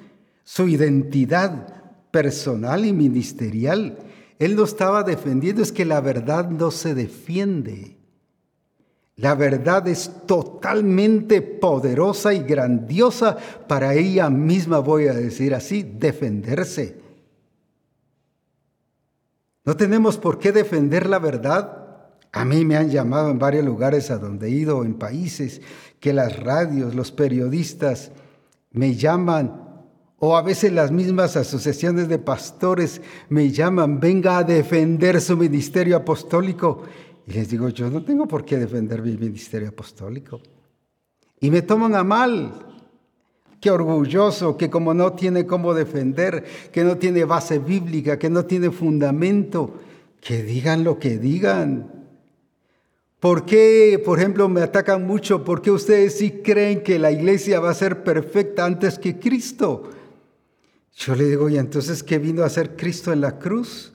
[0.44, 1.74] su identidad
[2.12, 4.09] personal y ministerial.
[4.40, 7.98] Él no estaba defendiendo, es que la verdad no se defiende.
[9.18, 13.38] La verdad es totalmente poderosa y grandiosa
[13.68, 17.02] para ella misma, voy a decir así, defenderse.
[19.66, 22.08] No tenemos por qué defender la verdad.
[22.32, 25.62] A mí me han llamado en varios lugares a donde he ido, en países,
[26.00, 28.12] que las radios, los periodistas
[28.72, 29.69] me llaman
[30.20, 35.96] o a veces las mismas asociaciones de pastores me llaman, venga a defender su ministerio
[35.96, 36.84] apostólico.
[37.26, 40.42] Y les digo, yo no tengo por qué defender mi ministerio apostólico.
[41.40, 42.66] Y me toman a mal.
[43.62, 48.46] Qué orgulloso, que como no tiene cómo defender, que no tiene base bíblica, que no
[48.46, 49.76] tiene fundamento,
[50.22, 52.00] que digan lo que digan.
[53.20, 55.44] ¿Por qué, por ejemplo, me atacan mucho?
[55.44, 59.90] Porque ustedes sí creen que la iglesia va a ser perfecta antes que Cristo.
[61.00, 63.94] Yo le digo, ¿y entonces qué vino a hacer Cristo en la cruz?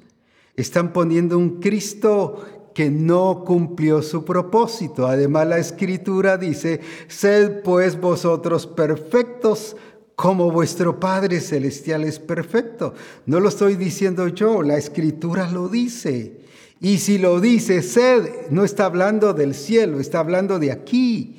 [0.57, 5.07] Están poniendo un Cristo que no cumplió su propósito.
[5.07, 9.76] Además, la escritura dice, sed pues vosotros perfectos
[10.16, 12.94] como vuestro Padre Celestial es perfecto.
[13.26, 16.40] No lo estoy diciendo yo, la escritura lo dice.
[16.81, 21.36] Y si lo dice, sed, no está hablando del cielo, está hablando de aquí.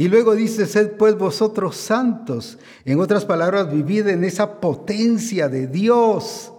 [0.00, 2.58] Y luego dice, sed pues vosotros santos.
[2.86, 6.54] En otras palabras, vivid en esa potencia de Dios.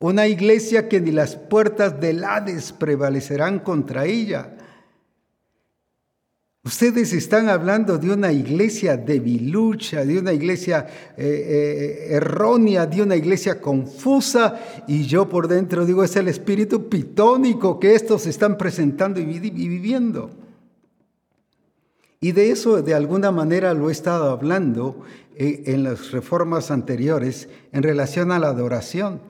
[0.00, 4.56] Una iglesia que ni las puertas del Hades prevalecerán contra ella.
[6.64, 10.84] Ustedes están hablando de una iglesia debilucha, de una iglesia
[11.16, 16.88] eh, eh, errónea, de una iglesia confusa, y yo por dentro digo, es el espíritu
[16.88, 20.45] pitónico que estos están presentando y viviendo.
[22.26, 25.04] Y de eso de alguna manera lo he estado hablando
[25.36, 29.20] eh, en las reformas anteriores en relación a la adoración.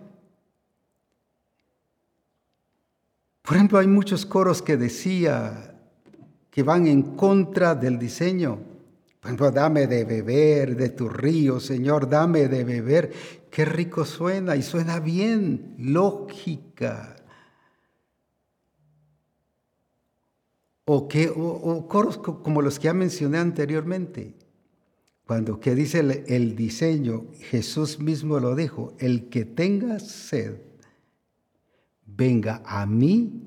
[3.43, 5.75] Por ejemplo, hay muchos coros que decía
[6.51, 8.61] que van en contra del diseño.
[9.21, 13.13] Por ejemplo, dame de beber de tu río, Señor, dame de beber.
[13.51, 17.16] Qué rico suena y suena bien, lógica.
[20.87, 24.35] O, que, o, coros como los que ya mencioné anteriormente.
[25.27, 30.61] Cuando que dice el, el, diseño, Jesús mismo lo dijo, el que tenga sed,
[32.07, 33.43] venga a mí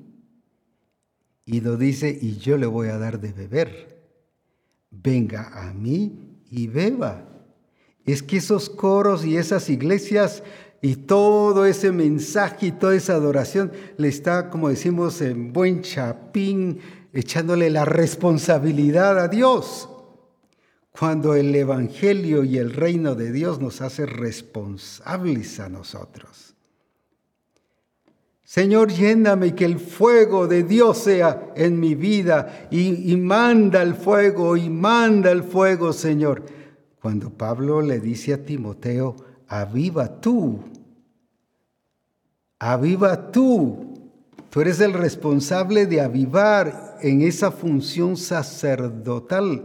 [1.46, 3.98] y lo dice, y yo le voy a dar de beber.
[4.90, 7.26] Venga a mí y beba.
[8.04, 10.42] Es que esos coros y esas iglesias
[10.82, 16.80] y todo ese mensaje y toda esa adoración le está, como decimos en buen chapín,
[17.12, 19.88] echándole la responsabilidad a Dios.
[20.90, 26.50] Cuando el Evangelio y el reino de Dios nos hace responsables a nosotros.
[28.50, 34.56] Señor, lléname que el fuego de Dios sea en mi vida y, manda el fuego
[34.56, 36.42] y manda el fuego, Señor.
[37.00, 39.14] Cuando Pablo le dice a Timoteo,
[39.46, 40.58] aviva tú,
[42.58, 43.89] aviva tú,
[44.50, 49.62] Tú eres el responsable de avivar en esa función sacerdotal,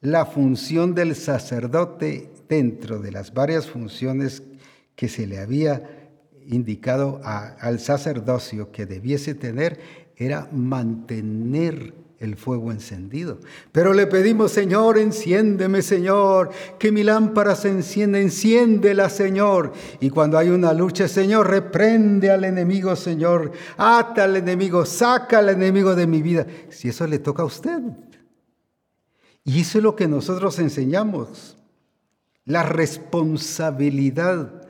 [0.00, 4.42] la función del sacerdote dentro de las varias funciones
[4.96, 6.10] que se le había
[6.46, 9.78] indicado al sacerdocio que debiese tener,
[10.16, 13.38] era mantener el fuego encendido.
[13.70, 19.72] Pero le pedimos, Señor, enciéndeme, Señor, que mi lámpara se encienda, enciéndela, Señor.
[20.00, 25.50] Y cuando hay una lucha, Señor, reprende al enemigo, Señor, ata al enemigo, saca al
[25.50, 26.46] enemigo de mi vida.
[26.70, 27.80] Si eso le toca a usted.
[29.44, 31.56] Y eso es lo que nosotros enseñamos,
[32.44, 34.62] la responsabilidad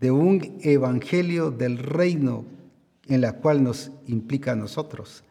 [0.00, 2.46] de un evangelio del reino
[3.08, 5.23] en la cual nos implica a nosotros.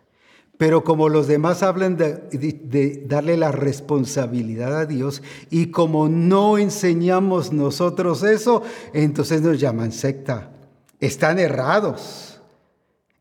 [0.63, 7.51] Pero como los demás hablan de, darle la responsabilidad a Dios y como no enseñamos
[7.51, 8.63] nosotros eso,
[8.93, 10.53] entonces nos llaman secta.
[11.01, 12.39] Están errados,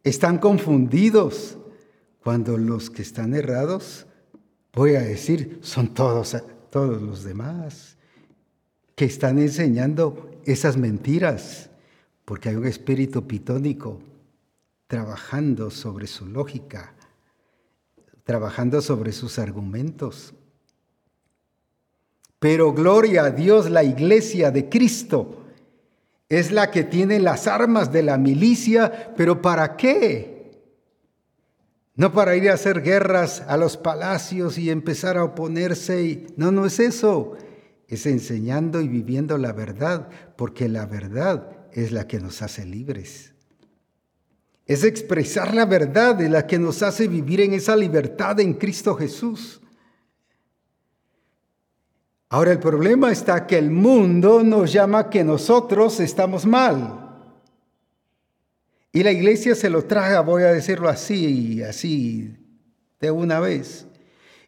[0.05, 1.59] están confundidos.
[2.23, 4.06] Cuando los que están errados,
[4.73, 6.36] voy a decir, son todos,
[6.70, 7.97] todos los demás
[8.94, 11.70] que están enseñando esas mentiras,
[12.24, 13.98] porque hay un espíritu pitónico
[14.86, 16.94] trabajando sobre su lógica
[18.24, 20.35] trabajando sobre sus argumentos.
[22.39, 25.43] Pero gloria a Dios, la iglesia de Cristo
[26.28, 30.32] es la que tiene las armas de la milicia, pero ¿para qué?
[31.94, 36.03] No para ir a hacer guerras a los palacios y empezar a oponerse.
[36.03, 36.27] Y...
[36.36, 37.36] No, no es eso.
[37.86, 43.32] Es enseñando y viviendo la verdad, porque la verdad es la que nos hace libres.
[44.67, 48.95] Es expresar la verdad de la que nos hace vivir en esa libertad en Cristo
[48.95, 49.61] Jesús.
[52.29, 57.03] Ahora el problema está que el mundo nos llama que nosotros estamos mal.
[58.93, 62.35] Y la iglesia se lo traga, voy a decirlo así, así,
[63.01, 63.87] de una vez.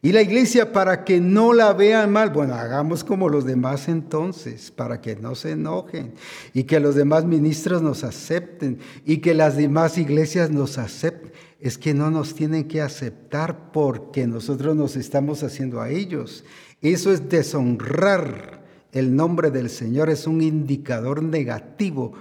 [0.05, 4.69] Y la iglesia para que no la vean mal, bueno, hagamos como los demás entonces,
[4.69, 6.13] para que no se enojen
[6.53, 11.31] y que los demás ministros nos acepten y que las demás iglesias nos acepten.
[11.59, 16.45] Es que no nos tienen que aceptar porque nosotros nos estamos haciendo a ellos.
[16.83, 22.13] Eso es deshonrar el nombre del Señor, es un indicador negativo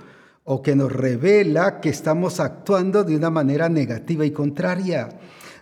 [0.44, 5.10] o que nos revela que estamos actuando de una manera negativa y contraria.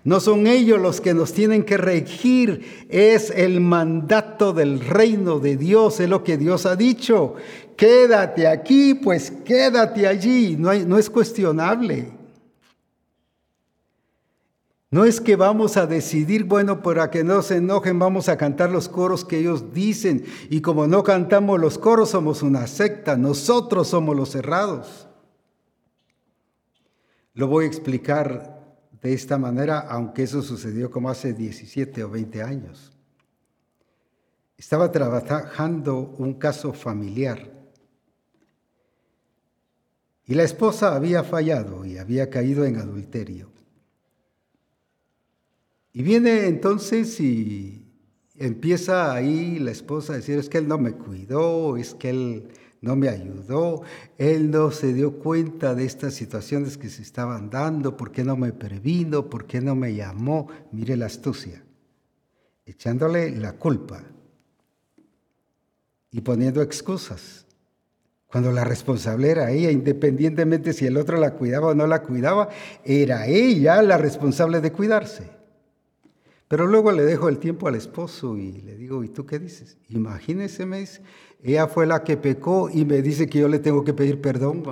[0.04, 5.56] No son ellos los que nos tienen que regir, es el mandato del reino de
[5.56, 7.34] Dios, es lo que Dios ha dicho.
[7.76, 12.10] Quédate aquí, pues quédate allí, no, es cuestionable.
[14.90, 18.70] No es que vamos a decidir, bueno, para que no se enojen, vamos a cantar
[18.70, 20.24] los coros que ellos dicen.
[20.50, 25.06] Y como no cantamos los coros, somos una secta, nosotros somos los cerrados.
[27.34, 28.61] Lo voy a explicar
[29.02, 32.92] de esta manera, aunque eso sucedió como hace 17 o 20 años.
[34.56, 37.50] Estaba trabajando un caso familiar
[40.24, 43.50] y la esposa había fallado y había caído en adulterio.
[45.92, 47.92] Y viene entonces y
[48.36, 52.48] empieza ahí la esposa a decir, es que él no me cuidó, es que él
[52.82, 53.82] no me ayudó,
[54.18, 58.36] él no se dio cuenta de estas situaciones que se estaban dando, por qué no
[58.36, 61.64] me previno, por qué no me llamó, mire la astucia,
[62.66, 64.02] echándole la culpa
[66.10, 67.46] y poniendo excusas,
[68.26, 72.48] cuando la responsable era ella, independientemente si el otro la cuidaba o no la cuidaba,
[72.84, 75.41] era ella la responsable de cuidarse.
[76.52, 79.78] Pero luego le dejo el tiempo al esposo y le digo, ¿y tú qué dices?
[79.88, 81.00] Imagínese, me dice,
[81.42, 84.62] ella fue la que pecó y me dice que yo le tengo que pedir perdón.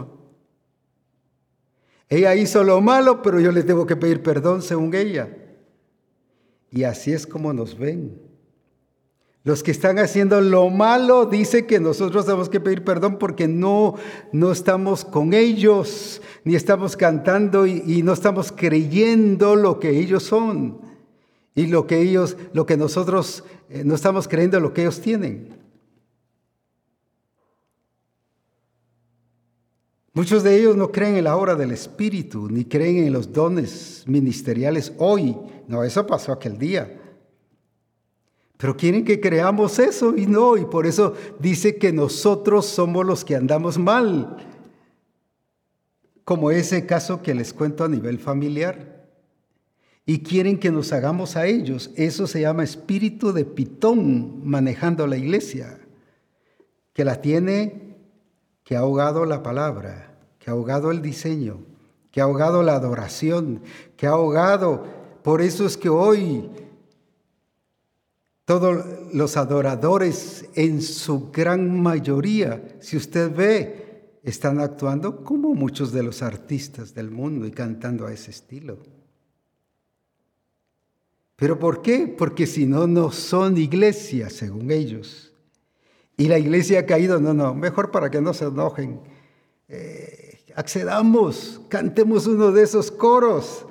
[2.07, 5.35] Ella hizo lo malo, pero yo le tengo que pedir perdón según ella.
[6.71, 8.21] Y así es como nos ven.
[9.43, 13.95] Los que están haciendo lo malo dicen que nosotros tenemos que pedir perdón porque no,
[14.33, 20.90] no estamos con ellos, ni estamos cantando y, no estamos creyendo lo que ellos son
[21.61, 25.59] y lo que ellos, lo que nosotros eh, no estamos creyendo lo que ellos tienen.
[30.15, 34.05] Muchos de ellos no creen en la obra del Espíritu, ni creen en los dones
[34.07, 35.37] ministeriales hoy.
[35.69, 36.99] No, eso pasó aquel día.
[38.57, 43.23] Pero quieren que creamos eso y no, y por eso dice que nosotros somos los
[43.23, 44.39] que andamos mal.
[46.25, 49.00] Como ese caso que les cuento a nivel familiar.
[50.07, 51.91] Y quieren que nos hagamos a ellos.
[51.95, 55.79] Eso se llama espíritu de pitón manejando la iglesia.
[56.93, 57.97] Que la tiene,
[58.65, 61.59] que ha ahogado la palabra, que ha ahogado el diseño,
[62.11, 63.63] que ha ahogado la adoración,
[63.97, 64.85] que ha ahogado.
[65.23, 66.49] Por eso es que hoy
[68.45, 76.03] todos los adoradores en su gran mayoría, si usted ve, están actuando como muchos de
[76.03, 78.79] los artistas del mundo y cantando a ese estilo.
[81.41, 82.07] ¿Pero por qué?
[82.07, 85.33] Porque si no, no son iglesias, según ellos.
[86.19, 89.01] Y la iglesia ha caído, no, no, mejor para que no se enojen.
[89.67, 93.65] Eh, accedamos, cantemos uno de esos coros.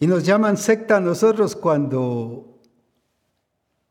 [0.00, 2.60] Y nos llaman secta a nosotros cuando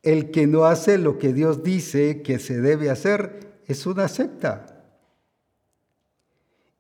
[0.03, 4.83] el que no hace lo que Dios dice que se debe hacer es una secta.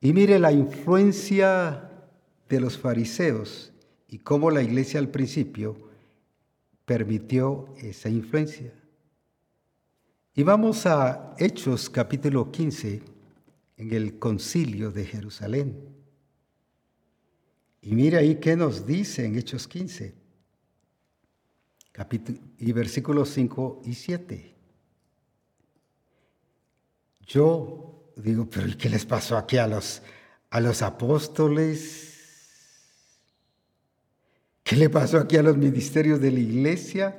[0.01, 1.91] Y mire la influencia
[2.49, 3.68] de los fariseos
[4.09, 5.77] y cómo la iglesia al principio
[6.85, 8.73] permitió esa influencia.
[10.33, 13.03] Y vamos a Hechos capítulo 15
[13.77, 15.77] en el concilio de Jerusalén.
[17.81, 20.13] Y mire ahí qué nos dice en Hechos 15,
[21.91, 24.55] capítulo, y versículos 5 y 7.
[27.27, 30.01] Yo digo, pero ¿y qué les pasó aquí a los,
[30.49, 32.08] a los apóstoles?
[34.69, 37.17] ¿Qué le pasó aquí a los ministerios de la iglesia?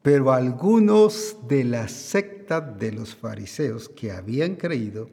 [0.00, 5.10] Pero algunos de la secta de los fariseos que habían creído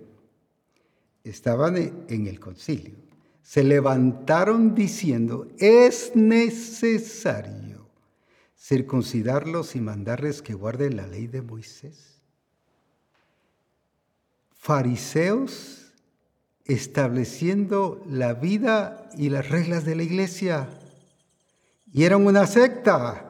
[1.25, 1.75] estaban
[2.07, 3.07] en el concilio
[3.47, 7.87] se levantaron diciendo, es necesario
[8.59, 12.21] circuncidarlos y mandarles que guarden la ley de Moisés.
[14.51, 15.93] Fariseos
[16.65, 20.67] estableciendo la vida y las reglas de la iglesia.
[21.93, 23.23] Y eran una secta.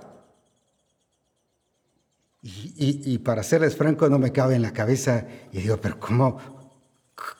[2.41, 5.25] Y, para serles franco, no me cabe en la cabeza.
[5.51, 6.37] Y digo, pero ¿cómo,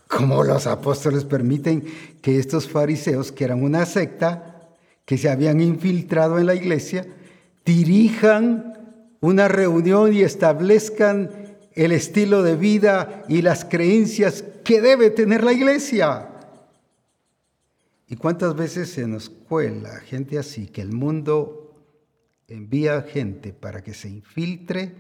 [0.08, 1.84] ¿Cómo los apóstoles permiten
[2.22, 4.70] que estos fariseos, que eran una secta,
[5.06, 7.06] que se habían infiltrado en la iglesia,
[7.66, 8.74] dirijan
[9.22, 11.30] una reunión y establezcan
[11.74, 16.30] el estilo de vida y las creencias que debe tener la iglesia.
[18.08, 21.76] ¿Y cuántas veces se nos cuela gente así que el mundo
[22.48, 24.96] envía gente para que se infiltre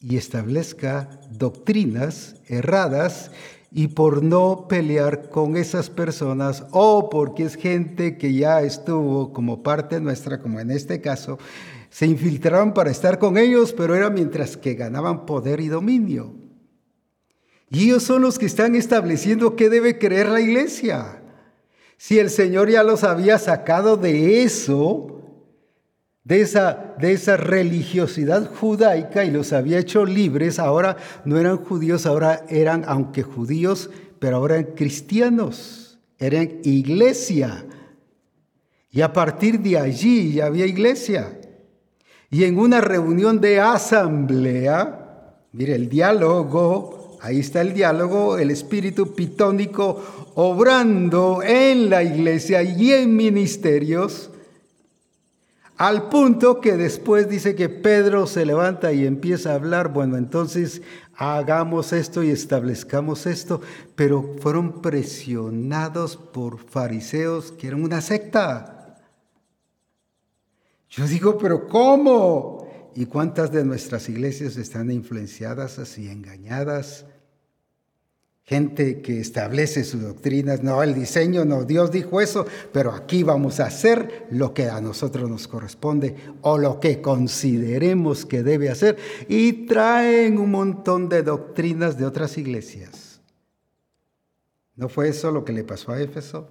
[0.00, 3.30] y establezca doctrinas erradas
[3.70, 9.62] y por no pelear con esas personas o porque es gente que ya estuvo como
[9.62, 11.38] parte nuestra, como en este caso,
[11.90, 16.34] se infiltraron para estar con ellos, pero era mientras que ganaban poder y dominio.
[17.68, 21.20] Y ellos son los que están estableciendo qué debe creer la iglesia.
[21.96, 25.14] Si el Señor ya los había sacado de eso,
[26.24, 30.58] de esa, de esa religiosidad judaica y los había hecho libres.
[30.58, 37.66] Ahora no eran judíos, ahora eran, aunque judíos, pero ahora eran cristianos, eran iglesia.
[38.90, 41.38] Y a partir de allí ya había iglesia.
[42.30, 49.14] Y en una reunión de asamblea, mire, el diálogo, ahí está el diálogo, el espíritu
[49.14, 54.30] pitónico obrando en la iglesia y en ministerios
[55.76, 60.82] al punto que después dice que Pedro se levanta y empieza a hablar, bueno, entonces
[61.16, 63.60] hagamos esto y establezcamos esto,
[63.96, 69.00] pero fueron presionados por fariseos que eran una secta.
[70.90, 72.68] Yo digo, pero ¿cómo?
[72.94, 77.06] ¿Y cuántas de nuestras iglesias están influenciadas así, engañadas?
[78.44, 83.58] Gente que establece sus doctrinas, no, el diseño, no, Dios dijo eso, pero aquí vamos
[83.58, 88.96] a hacer lo que a nosotros nos corresponde o lo que consideremos que debe hacer
[89.28, 93.20] y traen un montón de doctrinas de otras iglesias.
[94.76, 96.48] ¿No fue eso lo que le pasó a Éfeso?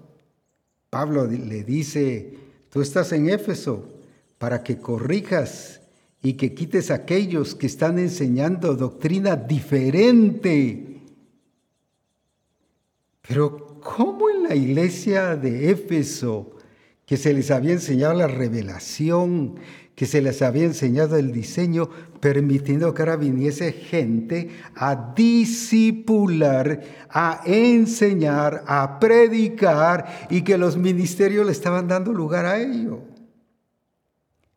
[0.89, 2.43] Pablo le dice,
[2.73, 3.85] Tú estás en Éfeso
[4.39, 5.81] para que corrijas
[6.23, 10.92] y que quites a aquellos que están enseñando doctrina diferente.
[13.27, 16.51] Pero ¿cómo en la iglesia de Éfeso,
[17.05, 19.55] que se les había enseñado la revelación,
[19.95, 21.89] que se les había enseñado el diseño,
[22.19, 31.45] permitiendo que ahora viniese gente a disipular, a enseñar, a predicar y que los ministerios
[31.45, 33.12] le estaban dando lugar a ello.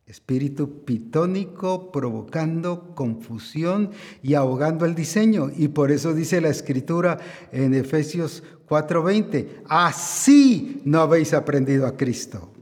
[0.07, 3.91] Espíritu pitónico provocando confusión
[4.23, 5.51] y ahogando el diseño.
[5.55, 7.19] Y por eso dice la escritura
[7.51, 12.53] en Efesios 4:20, así no habéis aprendido a Cristo.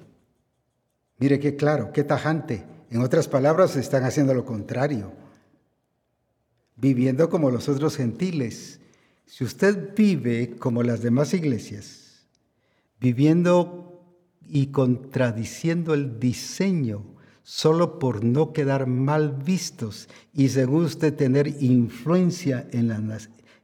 [1.19, 2.65] Mire qué claro, qué tajante.
[2.91, 5.13] En otras palabras, están haciendo lo contrario,
[6.77, 8.81] viviendo como los otros gentiles.
[9.27, 12.27] Si usted vive como las demás iglesias,
[13.01, 14.03] viviendo
[14.47, 17.14] y contradiciendo el diseño
[17.45, 22.91] solo por no quedar mal vistos y según usted tener influencia en,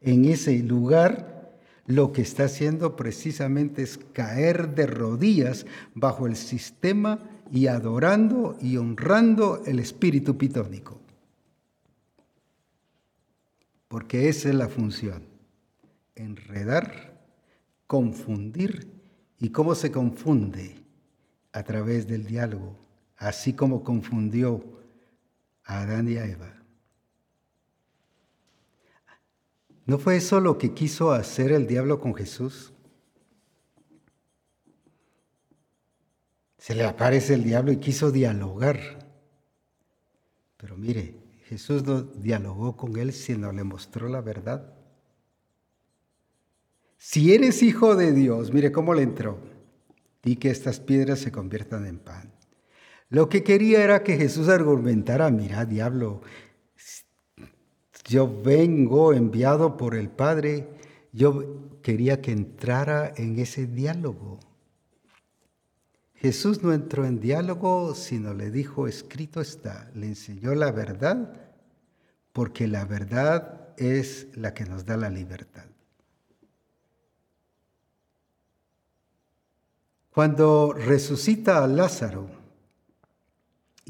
[0.03, 7.19] en ese lugar, lo que está haciendo precisamente es caer de rodillas bajo el sistema
[7.51, 11.01] y adorando y honrando el espíritu pitónico.
[13.89, 15.25] Porque esa es la función,
[16.15, 17.19] enredar,
[17.89, 19.01] confundir.
[19.43, 20.77] Y cómo se confunde
[21.53, 22.77] a través del diálogo,
[23.21, 24.65] así como confundió
[25.65, 26.53] a Adán y a Eva.
[29.85, 32.73] ¿No fue eso lo que quiso hacer el diablo con Jesús?
[36.59, 38.79] Se le aparece el diablo y quiso dialogar.
[40.57, 44.73] Pero mire, Jesús no dialogó con él, sino le mostró la verdad.
[46.97, 49.39] Si eres hijo de Dios, mire cómo le entró,
[50.23, 52.40] y que estas piedras se conviertan en pan.
[53.11, 56.23] Lo que quería era que Jesús argumentara, mira, diablo,
[58.07, 60.69] yo vengo enviado por el Padre,
[61.13, 64.39] yo quería que entrara en ese diálogo.
[66.15, 71.35] Jesús no entró en diálogo, sino le dijo, escrito está, le enseñó la verdad,
[72.33, 75.65] porque la verdad es la que nos da la libertad.
[80.11, 82.40] Cuando resucita a Lázaro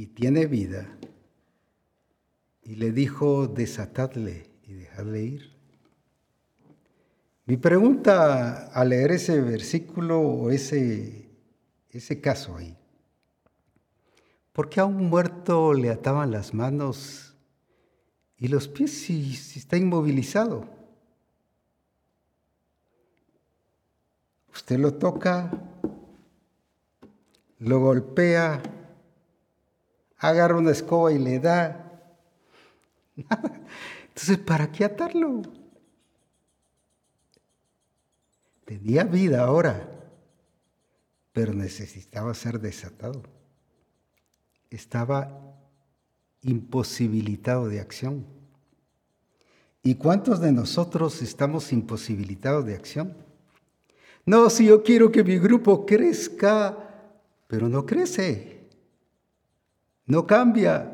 [0.01, 0.89] y tiene vida,
[2.63, 5.53] y le dijo, desatadle y dejadle ir.
[7.45, 11.29] Mi pregunta al leer ese versículo o ese
[11.91, 12.79] ese caso ahí.
[14.55, 17.35] ¿Por qué a un muerto le ataban las manos
[18.39, 20.65] y los pies si, está inmovilizado?
[24.51, 25.51] Usted lo toca,
[27.59, 28.63] lo golpea,
[30.21, 32.01] agarra una escoba y le da.
[33.17, 35.43] Entonces, ¿para qué atarlo?
[38.65, 40.01] Tenía vida ahora
[41.33, 43.23] pero necesitaba ser desatado.
[44.69, 45.57] Estaba
[46.43, 48.27] imposibilitado de acción.
[49.83, 53.17] ¿Y cuántos de nosotros estamos imposibilitados de acción?
[54.27, 56.77] No, si yo quiero que mi grupo crezca,
[57.47, 58.60] pero no crece,
[60.11, 60.93] no cambia.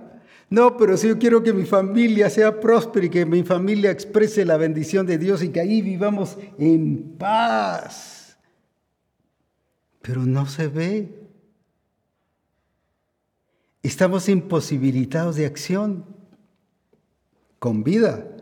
[0.48, 4.44] No, pero si yo quiero que mi familia sea próspera y que mi familia exprese
[4.44, 8.16] la bendición de Dios y que ahí vivamos en paz
[10.06, 11.28] pero no se ve.
[13.82, 16.06] Estamos imposibilitados de acción
[17.58, 18.35] con vida.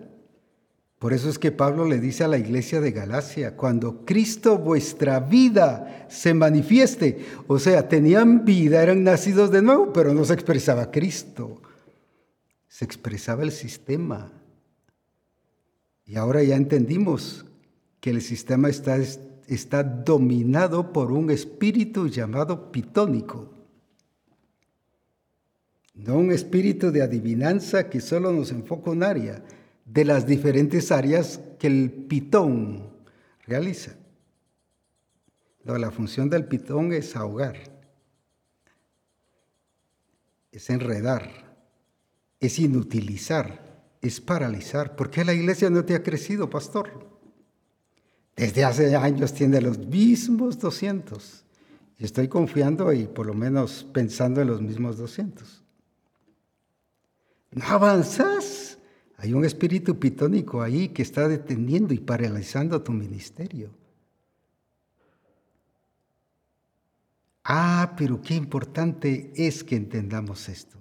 [1.05, 5.21] Por eso es que Pablo le dice a la iglesia de Galacia, cuando Cristo vuestra
[5.21, 10.91] vida se manifieste, o sea, tenían vida, eran nacidos de nuevo, pero no se expresaba
[10.91, 11.61] Cristo,
[12.69, 14.33] se expresaba el sistema.
[16.07, 17.45] Y ahora ya entendimos
[18.01, 18.97] que el sistema está
[19.47, 23.53] está dominado por un espíritu llamado pitónico.
[25.93, 29.43] No un espíritu de adivinanza que solo nos enfoca un área
[29.85, 32.91] de las diferentes áreas que el pitón
[33.47, 33.97] realiza.
[35.65, 37.57] la función del pitón es ahogar,
[40.53, 41.57] es enredar,
[42.41, 44.97] es inutilizar, es paralizar.
[44.97, 47.15] ¿Por qué la iglesia no te ha crecido, pastor?
[48.37, 51.45] Desde hace años tiene los mismos 200.
[51.99, 55.63] Y estoy confiando y por lo menos pensando en los mismos 200.
[57.53, 58.64] No avanzas.
[59.17, 63.71] Hay un espíritu pitónico ahí que está deteniendo y paralizando tu ministerio.
[67.45, 70.79] Ah, pero qué importante es que entendamos esto.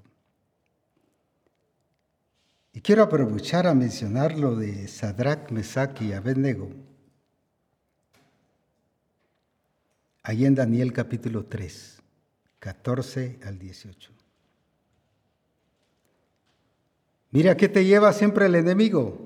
[2.72, 6.72] Y quiero aprovechar a mencionar lo de Sadrach, Mesach y Abednego.
[10.24, 12.02] Ahí en Daniel capítulo 3,
[12.60, 14.13] 14 al 18.
[17.34, 19.18] Mira qué te lleva siempre el enemigo.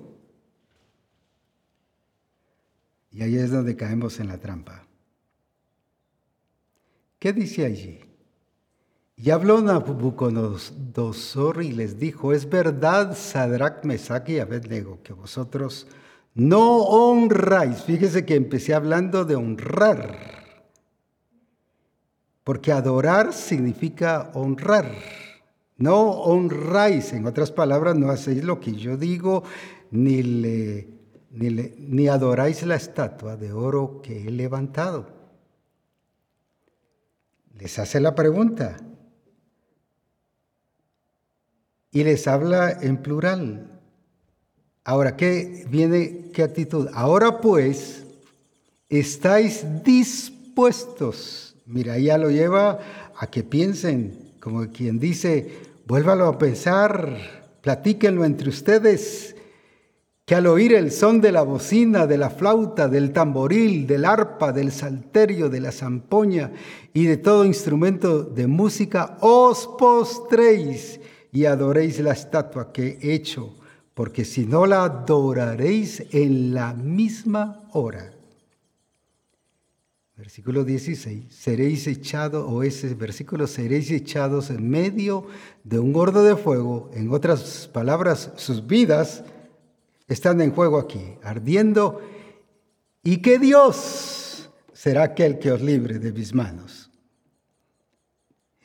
[3.12, 4.88] Y ahí es donde caemos en la trampa.
[7.20, 8.00] ¿Qué dice allí?
[9.18, 15.86] Y habló Nabucodonosor y les dijo, es verdad, Sadrach, Mesach y Abednego, que vosotros
[16.34, 17.82] no honráis.
[17.82, 20.18] Fíjese que empecé hablando de honrar,
[22.46, 24.96] porque adorar significa honrar.
[25.78, 29.44] No honráis, en otras palabras, no hacéis lo que yo digo,
[29.92, 30.24] ni,
[31.32, 35.08] ni adoráis la estatua de oro que he levantado.
[37.60, 38.78] Les hace la pregunta,
[41.92, 43.80] y les habla en plural.
[44.84, 46.30] Ahora, ¿qué viene?
[46.32, 46.90] ¿Qué actitud?
[46.94, 48.06] Ahora pues,
[48.88, 51.56] estáis dispuestos.
[51.66, 52.80] Mira, ya lo lleva
[53.18, 57.18] a que piensen, como quien dice, vuélvalo a pensar,
[57.62, 59.38] platíquenlo entre ustedes,
[60.26, 64.52] que al oír el son de la bocina, de la flauta, del tamboril, del arpa,
[64.52, 66.52] del salterio, de la zampoña
[66.94, 71.00] y de todo instrumento de música, os postréis
[71.32, 73.56] y adoréis la estatua que he hecho,
[73.94, 78.17] porque si no la adoraréis en la misma hora.
[80.18, 85.28] Versículo 16, seréis echados, o ese versículo, seréis echados en medio
[85.64, 89.24] de un gordo de fuego, en otras palabras, sus vidas
[90.08, 92.02] están en juego aquí, ardiendo,
[93.04, 96.90] y que Dios será aquel que os libre de mis manos.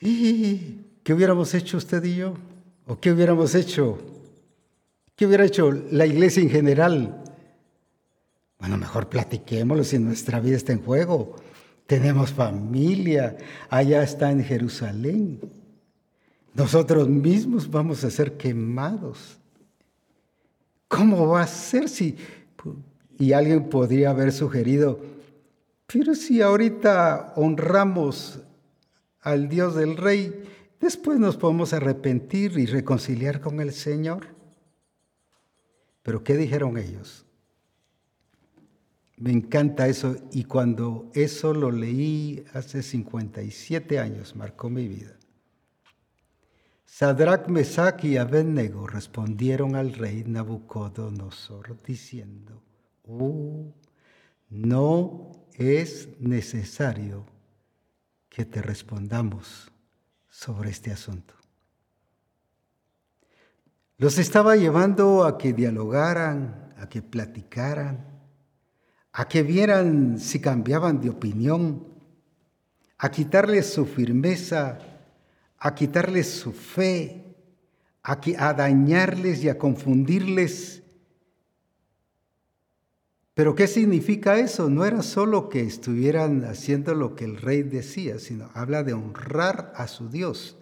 [0.00, 2.32] ¿Y qué hubiéramos hecho usted y yo?
[2.86, 3.98] ¿O qué hubiéramos hecho?
[5.14, 7.21] ¿Qué hubiera hecho la iglesia en general?
[8.62, 11.36] Bueno, mejor platiquémoslo si nuestra vida está en juego.
[11.86, 13.36] Tenemos familia,
[13.68, 15.39] allá está en Jerusalén.
[16.55, 19.36] Nosotros mismos vamos a ser quemados.
[20.89, 22.16] ¿Cómo va a ser si...
[23.18, 25.01] Y alguien podría haber sugerido,
[25.86, 28.40] pero si ahorita honramos
[29.20, 30.32] al Dios del Rey,
[30.82, 34.26] Después nos podemos arrepentir y reconciliar con el Señor.
[36.02, 37.24] Pero ¿qué dijeron ellos?
[39.22, 45.16] Me encanta eso y cuando eso lo leí hace 57 años, marcó mi vida.
[46.84, 52.64] Sadrach, Mesach y Abednego respondieron al rey Nabucodonosor diciendo,
[53.06, 53.72] oh,
[54.50, 57.24] no es necesario
[58.28, 59.70] que te respondamos
[60.28, 61.34] sobre este asunto.
[63.98, 68.11] Los estaba llevando a que dialogaran, a que platicaran,
[69.12, 71.86] a que vieran si cambiaban de opinión,
[72.98, 74.78] a quitarles su firmeza,
[75.59, 77.36] a quitarles su fe,
[78.02, 80.82] a, a dañarles y a confundirles
[83.34, 84.68] pero ¿qué significa eso?
[84.68, 89.72] No era solo que estuvieran haciendo lo que el rey decía, sino habla de honrar
[89.74, 90.59] a su Dios.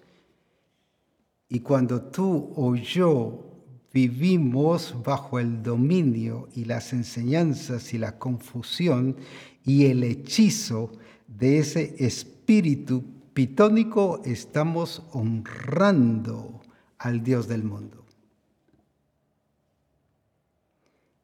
[1.48, 3.49] Y cuando tú o yo
[3.92, 9.16] vivimos bajo el dominio y las enseñanzas y la confusión
[9.64, 10.92] y el hechizo
[11.26, 16.60] de ese espíritu pitónico, estamos honrando
[16.98, 18.04] al Dios del mundo.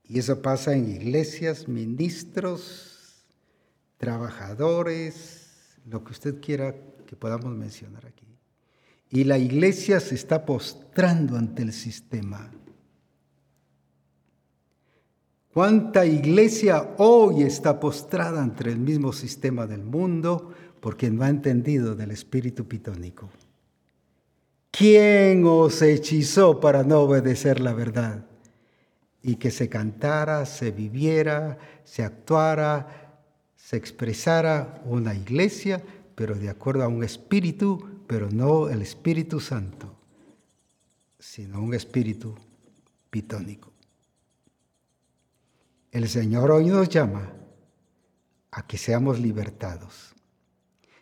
[0.09, 3.27] Y eso pasa en iglesias, ministros,
[3.99, 6.77] trabajadores, lo que usted quiera
[7.07, 8.16] que podamos mencionar aquí.
[9.11, 12.51] Y la iglesia se está postrando ante el sistema.
[15.53, 21.95] ¿Cuánta iglesia hoy está postrada ante el mismo sistema del mundo porque no ha entendido
[21.95, 23.31] del espíritu pitónico?
[24.71, 28.27] ¿Quién os hechizó para no obedecer la verdad?
[29.27, 33.17] y que se cantara, se viviera, se actuara,
[33.57, 35.83] se expresara una iglesia,
[36.15, 39.95] pero de acuerdo a un espíritu, pero no el Espíritu Santo,
[41.19, 42.35] sino un espíritu
[43.11, 43.73] pitónico.
[45.91, 47.33] El Señor hoy nos llama
[48.51, 50.15] a que seamos libertados.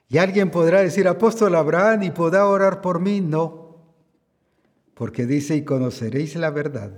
[0.09, 3.21] Y alguien podrá decir, apóstol Abraham, ¿y podrá orar por mí?
[3.21, 3.65] No,
[4.95, 6.93] porque dice, y conoceréis la verdad,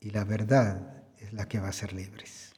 [0.00, 2.52] y la verdad es la que va a ser libres.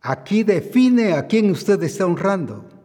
[0.00, 2.79] Aquí define a quién usted está honrando.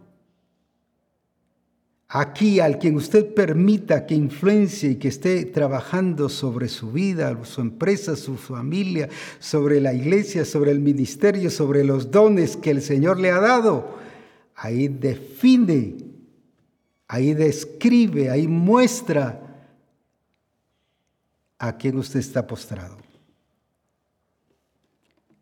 [2.18, 7.60] Aquí al quien usted permita que influencie y que esté trabajando sobre su vida, su
[7.60, 9.10] empresa, su familia,
[9.40, 13.98] sobre la iglesia, sobre el ministerio, sobre los dones que el Señor le ha dado,
[14.56, 15.98] ahí define,
[17.10, 19.68] ahí describe, ahí muestra
[21.60, 22.96] a quien usted está postrado.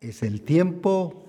[0.00, 1.24] Es el tiempo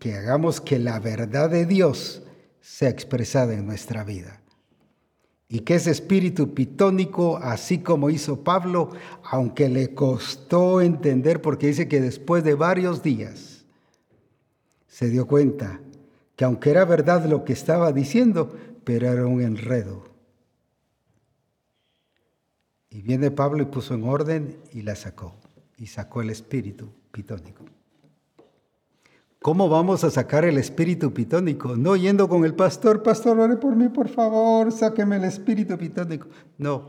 [0.00, 2.20] que hagamos que la verdad de Dios
[2.60, 4.40] sea expresada en nuestra vida
[5.48, 8.90] y que ese espíritu pitónico, así como hizo Pablo,
[9.22, 13.64] aunque le costó entender, porque dice que después de varios días
[14.86, 15.80] se dio cuenta
[16.36, 20.04] que aunque era verdad lo que estaba diciendo, pero era un enredo.
[22.90, 25.34] Y viene Pablo y puso en orden y la sacó,
[25.76, 27.64] y sacó el espíritu pitónico.
[29.40, 31.76] ¿Cómo vamos a sacar el espíritu pitónico?
[31.76, 36.26] No yendo con el pastor, pastor, ore por mí, por favor, sáqueme el espíritu pitónico.
[36.58, 36.88] No,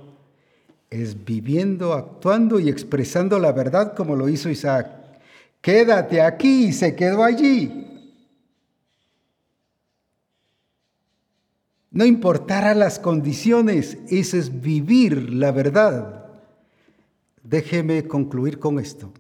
[0.90, 4.88] es viviendo, actuando y expresando la verdad como lo hizo Isaac.
[5.62, 7.86] Quédate aquí y se quedó allí.
[11.92, 16.26] No importara las condiciones, eso es vivir la verdad.
[17.44, 19.12] Déjeme concluir con esto.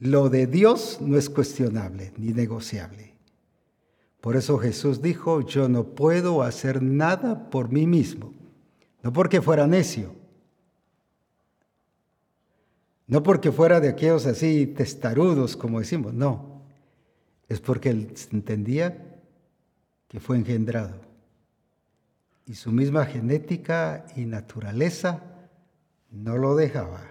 [0.00, 3.14] Lo de Dios no es cuestionable ni negociable.
[4.22, 8.32] Por eso Jesús dijo, yo no puedo hacer nada por mí mismo.
[9.02, 10.14] No porque fuera necio.
[13.06, 16.62] No porque fuera de aquellos así testarudos, como decimos, no.
[17.48, 19.20] Es porque él entendía
[20.08, 20.98] que fue engendrado.
[22.46, 25.22] Y su misma genética y naturaleza
[26.10, 27.09] no lo dejaba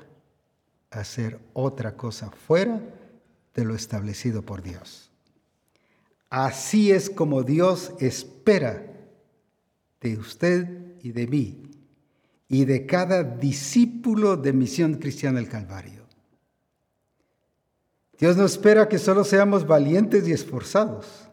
[0.92, 2.82] hacer otra cosa fuera
[3.54, 5.12] de lo establecido por Dios.
[6.30, 8.86] Así es como Dios espera
[10.02, 10.68] de usted
[11.02, 11.64] y de mí
[12.48, 16.04] y de cada discípulo de Misión Cristiana del Calvario.
[18.18, 21.30] Dios no espera que solo seamos valientes y esforzados,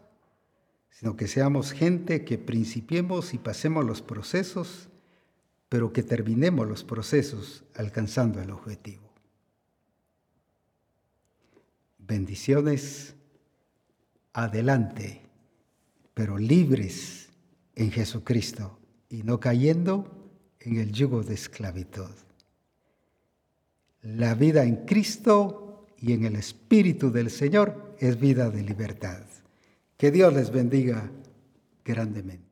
[0.89, 4.89] sino que seamos gente que principiemos y pasemos los procesos,
[5.69, 9.06] pero que terminemos los procesos alcanzando el objetivo.
[12.07, 13.15] Bendiciones
[14.33, 15.21] adelante,
[16.13, 17.29] pero libres
[17.75, 18.79] en Jesucristo
[19.09, 22.09] y no cayendo en el yugo de esclavitud.
[24.01, 29.23] La vida en Cristo y en el Espíritu del Señor es vida de libertad.
[29.97, 31.09] Que Dios les bendiga
[31.83, 32.46] grandemente.